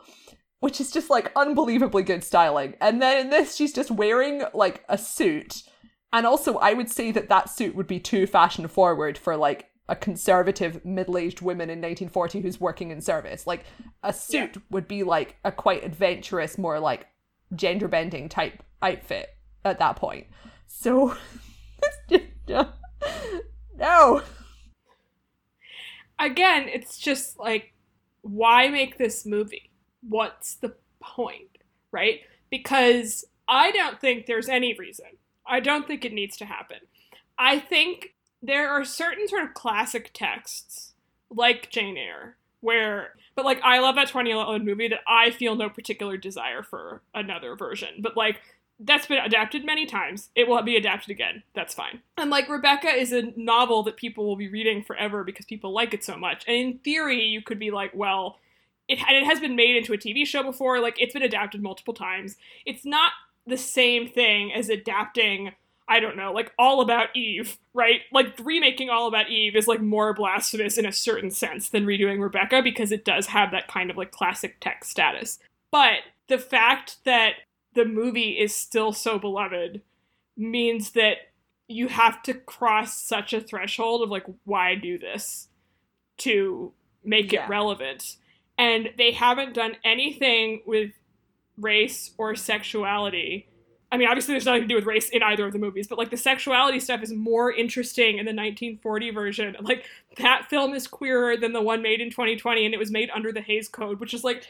[0.59, 2.76] which is just like unbelievably good styling.
[2.80, 5.64] And then in this, she's just wearing like a suit.
[6.11, 9.70] And also, I would say that that suit would be too fashion forward for like
[9.89, 13.45] a conservative middle-aged woman in 1940 who's working in service.
[13.45, 13.65] Like
[14.01, 14.61] a suit yeah.
[14.69, 17.07] would be like a quite adventurous, more like
[17.55, 19.29] gender bending type outfit
[19.65, 20.27] at that point.
[20.67, 21.15] So
[23.77, 24.21] no.
[26.19, 27.73] Again, it's just like
[28.21, 29.69] why make this movie?
[30.07, 31.57] What's the point,
[31.91, 32.21] right?
[32.49, 35.05] Because I don't think there's any reason.
[35.45, 36.77] I don't think it needs to happen.
[37.38, 38.13] I think
[38.44, 40.91] there are certain sort of classic texts,
[41.32, 45.70] like Jane Eyre, where, but like I love that 2011 movie that I feel no
[45.70, 48.02] particular desire for another version.
[48.02, 48.41] But like
[48.80, 50.30] that's been adapted many times.
[50.36, 51.44] It will be adapted again.
[51.56, 52.02] That's fine.
[52.18, 55.94] And like Rebecca is a novel that people will be reading forever because people like
[55.94, 56.44] it so much.
[56.48, 58.39] And in theory, you could be like, well,
[58.88, 60.82] it, it has been made into a TV show before.
[60.82, 62.36] Like it's been adapted multiple times.
[62.66, 63.14] It's not
[63.48, 65.54] the same thing as adapting
[65.88, 68.01] I don't know, like All About Eve, right?
[68.11, 72.21] Like remaking All About Eve is like more blasphemous in a certain sense than redoing
[72.21, 75.39] Rebecca because it does have that kind of like classic text status.
[75.71, 77.34] But the fact that
[77.73, 79.81] the movie is still so beloved
[80.38, 81.17] means that
[81.67, 85.47] you have to cross such a threshold of like why do this
[86.17, 86.71] to
[87.03, 87.45] make yeah.
[87.45, 88.17] it relevant.
[88.57, 90.91] And they haven't done anything with
[91.57, 93.47] race or sexuality
[93.94, 96.00] I mean, obviously, there's nothing to do with race in either of the movies, but
[96.00, 99.56] like the sexuality stuff is more interesting in the 1940 version.
[99.62, 99.86] Like
[100.18, 103.32] that film is queerer than the one made in 2020, and it was made under
[103.32, 104.48] the Hays Code, which is like,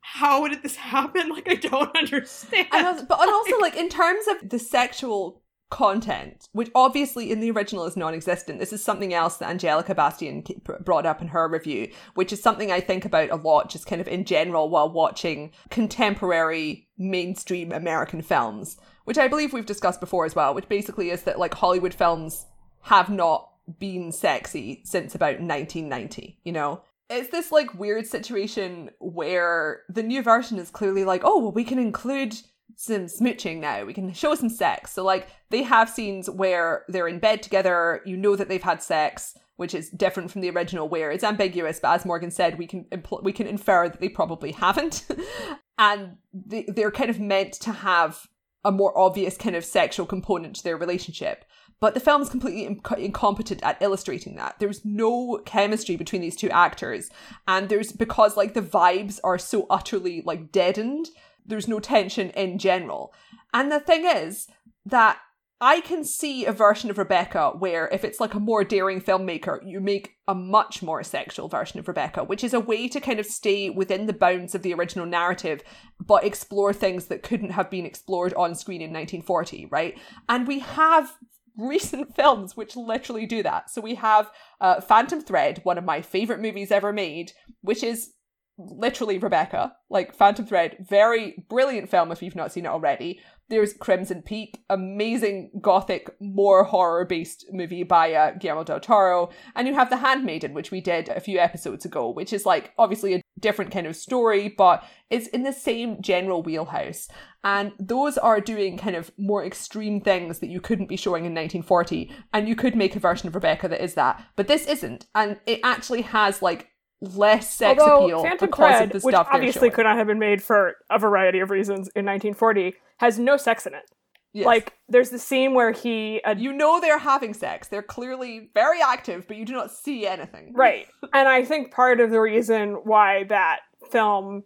[0.00, 1.28] how did this happen?
[1.36, 2.68] Like, I don't understand.
[2.70, 7.86] But and also, like in terms of the sexual content, which obviously in the original
[7.86, 8.58] is non-existent.
[8.58, 10.44] This is something else that Angelica Bastian
[10.80, 14.00] brought up in her review, which is something I think about a lot, just kind
[14.00, 20.24] of in general while watching contemporary mainstream American films, which I believe we've discussed before
[20.24, 20.54] as well.
[20.54, 22.46] Which basically is that like Hollywood films
[22.82, 23.50] have not
[23.80, 26.38] been sexy since about 1990.
[26.44, 31.40] You know, it's this like weird situation where the new version is clearly like, oh,
[31.40, 32.36] well, we can include
[32.76, 33.84] some smooching now.
[33.84, 34.92] We can show some sex.
[34.92, 38.02] So like they have scenes where they're in bed together.
[38.04, 41.80] You know that they've had sex, which is different from the original, where it's ambiguous.
[41.80, 45.06] But as Morgan said, we can impl- we can infer that they probably haven't,
[45.78, 48.28] and they, they're kind of meant to have
[48.62, 51.44] a more obvious kind of sexual component to their relationship.
[51.78, 54.56] But the film's completely inc- incompetent at illustrating that.
[54.58, 57.10] There's no chemistry between these two actors.
[57.46, 61.08] And there's because like the vibes are so utterly like deadened,
[61.46, 63.12] there's no tension in general.
[63.52, 64.48] And the thing is
[64.84, 65.18] that
[65.60, 69.58] I can see a version of Rebecca where if it's like a more daring filmmaker,
[69.64, 73.18] you make a much more sexual version of Rebecca, which is a way to kind
[73.18, 75.62] of stay within the bounds of the original narrative,
[76.04, 79.96] but explore things that couldn't have been explored on screen in 1940, right?
[80.28, 81.16] And we have
[81.56, 83.70] recent films which literally do that.
[83.70, 84.30] So we have
[84.60, 87.32] uh, Phantom Thread, one of my favorite movies ever made,
[87.62, 88.12] which is
[88.58, 93.20] literally Rebecca, like Phantom Thread, very brilliant film if you've not seen it already.
[93.48, 99.30] There's Crimson Peak, amazing gothic, more horror based movie by uh, Guillermo del Toro.
[99.54, 102.72] And you have The Handmaiden, which we did a few episodes ago, which is like
[102.76, 107.08] obviously a different kind of story, but it's in the same general wheelhouse.
[107.44, 111.32] And those are doing kind of more extreme things that you couldn't be showing in
[111.32, 112.10] 1940.
[112.32, 114.24] And you could make a version of Rebecca that is that.
[114.34, 115.06] But this isn't.
[115.14, 119.14] And it actually has like less sex Although appeal Phantom because Thread, of the which
[119.14, 123.18] stuff obviously could not have been made for a variety of reasons in 1940, has
[123.18, 123.84] no sex in it.
[124.32, 124.44] Yes.
[124.46, 127.68] Like, there's the scene where he, uh, you know they're having sex.
[127.68, 130.52] They're clearly very active, but you do not see anything.
[130.54, 130.86] right?
[131.14, 134.44] and I think part of the reason why that film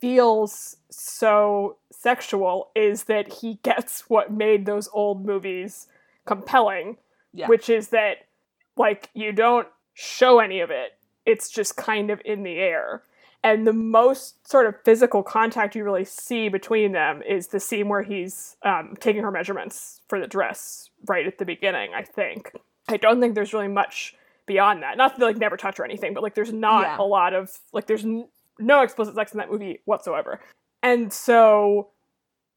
[0.00, 5.86] feels so sexual is that he gets what made those old movies
[6.26, 6.96] compelling,
[7.32, 7.48] Yeah.
[7.48, 8.18] which is that
[8.76, 10.92] like you don't show any of it.
[11.26, 13.02] It's just kind of in the air.
[13.42, 17.88] And the most sort of physical contact you really see between them is the scene
[17.88, 22.52] where he's um, taking her measurements for the dress right at the beginning, I think.
[22.88, 24.14] I don't think there's really much
[24.46, 24.98] beyond that.
[24.98, 26.96] Not that they like never touch or anything, but like there's not Yeah.
[27.00, 30.40] a lot of like there's n- no explicit sex in that movie whatsoever.
[30.82, 31.88] And so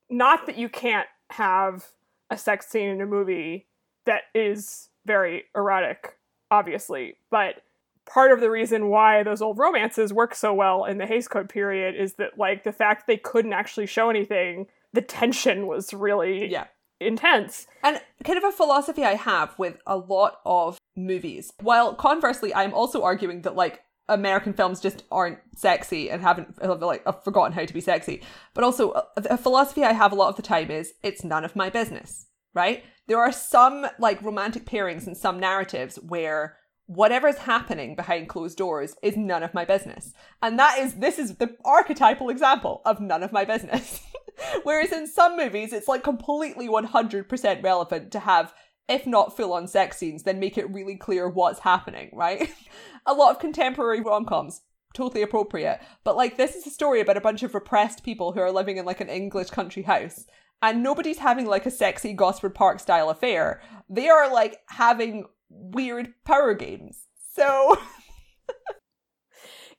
[0.09, 1.85] not that you can't have
[2.29, 3.67] a sex scene in a movie
[4.05, 6.17] that is very erotic,
[6.51, 7.61] obviously, but
[8.05, 11.49] part of the reason why those old romances work so well in the Hays Code
[11.49, 16.47] period is that like the fact they couldn't actually show anything, the tension was really
[16.47, 16.65] Yeah.
[16.99, 17.67] intense.
[17.83, 21.51] And kind of a philosophy I have with a lot of movies.
[21.61, 26.81] While conversely, I'm also arguing that like American films just aren't sexy and haven't have,
[26.81, 28.21] like have forgotten how to be sexy.
[28.53, 31.45] But also a, a philosophy I have a lot of the time is it's none
[31.45, 32.83] of my business, right?
[33.07, 38.95] There are some like romantic pairings and some narratives where whatever's happening behind closed doors
[39.01, 40.13] is none of my business.
[40.41, 44.01] And that is this is the archetypal example of none of my business.
[44.63, 48.53] Whereas in some movies it's like completely 100% relevant to have
[48.87, 52.49] if not full on sex scenes, then make it really clear what's happening, right?
[53.05, 54.61] a lot of contemporary rom coms,
[54.93, 55.79] totally appropriate.
[56.03, 58.77] But like, this is a story about a bunch of repressed people who are living
[58.77, 60.25] in like an English country house.
[60.61, 63.61] And nobody's having like a sexy Gosford Park style affair.
[63.89, 67.07] They are like having weird power games.
[67.35, 67.77] So,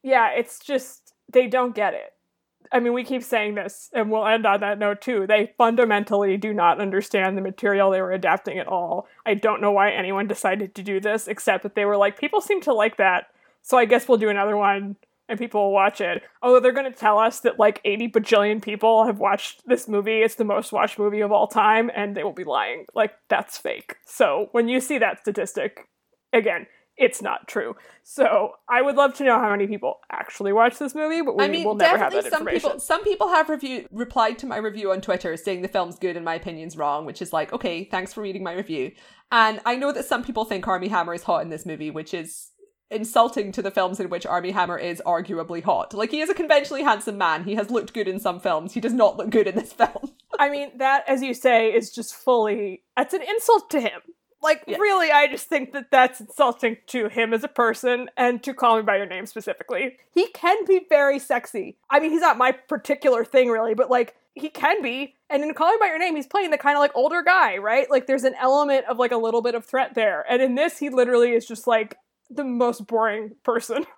[0.04, 2.12] Yeah, it's just they don't get it.
[2.70, 5.26] I mean, we keep saying this, and we'll end on that note too.
[5.26, 9.08] They fundamentally do not understand the material they were adapting at all.
[9.24, 12.42] I don't know why anyone decided to do this, except that they were like, people
[12.42, 13.28] seem to like that,
[13.62, 14.96] so I guess we'll do another one
[15.28, 16.22] and people will watch it.
[16.42, 20.20] Oh, they're going to tell us that like 80 bajillion people have watched this movie.
[20.20, 22.86] It's the most watched movie of all time, and they will be lying.
[22.94, 23.96] Like, that's fake.
[24.06, 25.88] So when you see that statistic,
[26.32, 26.66] again,
[26.96, 27.74] it's not true.
[28.04, 31.44] So I would love to know how many people actually watch this movie, but we
[31.44, 32.70] I mean, will never have definitely that some information.
[32.70, 36.16] people some people have review replied to my review on Twitter saying the film's good
[36.16, 38.92] and my opinion's wrong, which is like, okay, thanks for reading my review.
[39.32, 42.14] And I know that some people think Armie Hammer is hot in this movie, which
[42.14, 42.50] is
[42.90, 45.94] insulting to the films in which Armie Hammer is arguably hot.
[45.94, 47.44] Like he is a conventionally handsome man.
[47.44, 48.72] He has looked good in some films.
[48.74, 50.12] He does not look good in this film.
[50.38, 52.82] I mean, that, as you say, is just fully.
[52.96, 54.00] That's an insult to him.
[54.42, 54.76] Like, Yeah.
[54.76, 58.76] really, I just think that that's insulting to him as a person and to call
[58.76, 59.96] me by your name specifically.
[60.12, 61.78] He can be very sexy.
[61.88, 65.14] I mean, he's not my particular thing, really, but like, he can be.
[65.30, 67.88] And in Calling By Your Name, he's playing the kind of like older guy, right?
[67.88, 70.26] Like, there's an element of like a little bit of threat there.
[70.28, 71.96] And in this, he literally is just like
[72.36, 73.84] the most boring person.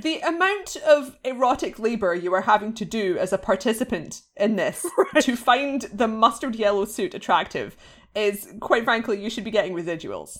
[0.00, 4.86] The amount of erotic labor you are having to do as a participant in this
[5.22, 7.76] to find the mustard yellow suit attractive
[8.14, 10.38] is, quite frankly, you should be getting residuals.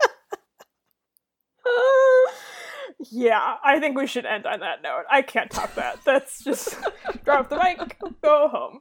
[3.10, 5.04] yeah, I think we should end on that note.
[5.10, 6.04] I can't top that.
[6.04, 6.76] That's just
[7.24, 8.80] drop the mic, go home.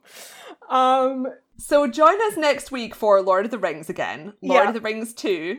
[0.70, 4.34] Um, So join us next week for Lord of the Rings again.
[4.42, 4.68] Lord Yeah.
[4.70, 5.58] of the Rings 2.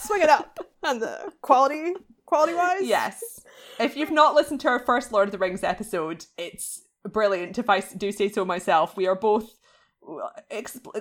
[0.00, 1.94] swing it up on the quality
[2.26, 2.82] quality wise.
[2.82, 3.44] Yes.
[3.78, 7.58] If you've not listened to our first Lord of the Rings episode, it's brilliant.
[7.58, 9.56] If I do say so myself, we are both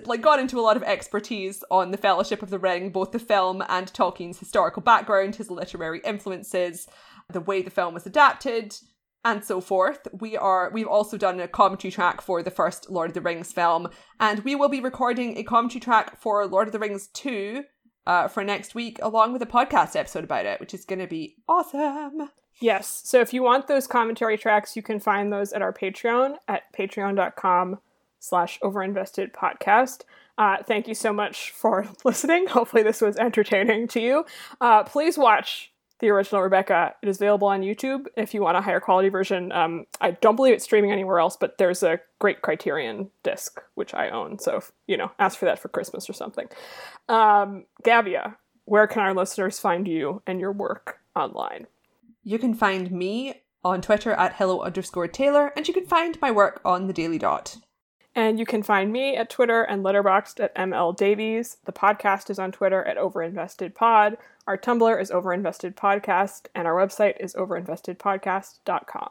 [0.05, 3.19] like got into a lot of expertise on the Fellowship of the Ring, both the
[3.19, 6.87] film and Tolkien's historical background, his literary influences,
[7.31, 8.75] the way the film was adapted,
[9.23, 10.07] and so forth.
[10.19, 13.51] We are we've also done a commentary track for the first Lord of the Rings
[13.51, 13.87] film,
[14.19, 17.63] and we will be recording a commentary track for Lord of the Rings 2
[18.09, 21.05] uh, for next week, along with a podcast episode about it, which is going to
[21.05, 22.31] be awesome.
[22.59, 23.03] Yes.
[23.05, 26.63] So if you want those commentary tracks, you can find those at our Patreon at
[26.73, 27.77] patreon.com
[28.19, 30.01] slash overinvested podcast.
[30.39, 32.47] Uh, thank you so much for listening.
[32.47, 34.25] Hopefully this was entertaining to you.
[34.59, 35.68] Uh, please watch
[35.99, 36.95] the original Rebecca.
[37.01, 39.51] It is available on YouTube if you want a higher quality version.
[39.51, 43.93] Um, I don't believe it's streaming anywhere else, but there's a great Criterion disc, which
[43.93, 44.39] I own.
[44.39, 46.47] So, if, you know, ask for that for Christmas or something.
[47.07, 51.67] Um, Gavia, where can our listeners find you and your work online?
[52.23, 56.31] You can find me on Twitter at hello underscore tailor, and you can find my
[56.31, 57.57] work on the Daily Dot.
[58.19, 61.55] And you can find me at Twitter and Letterboxd at ML Davies.
[61.63, 64.17] The podcast is on Twitter at OverinvestedPod.
[64.45, 69.09] Our Tumblr is Overinvested Podcast, and our website is overinvestedpodcast.com.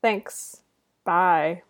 [0.00, 0.62] Thanks.
[1.04, 1.62] Bye.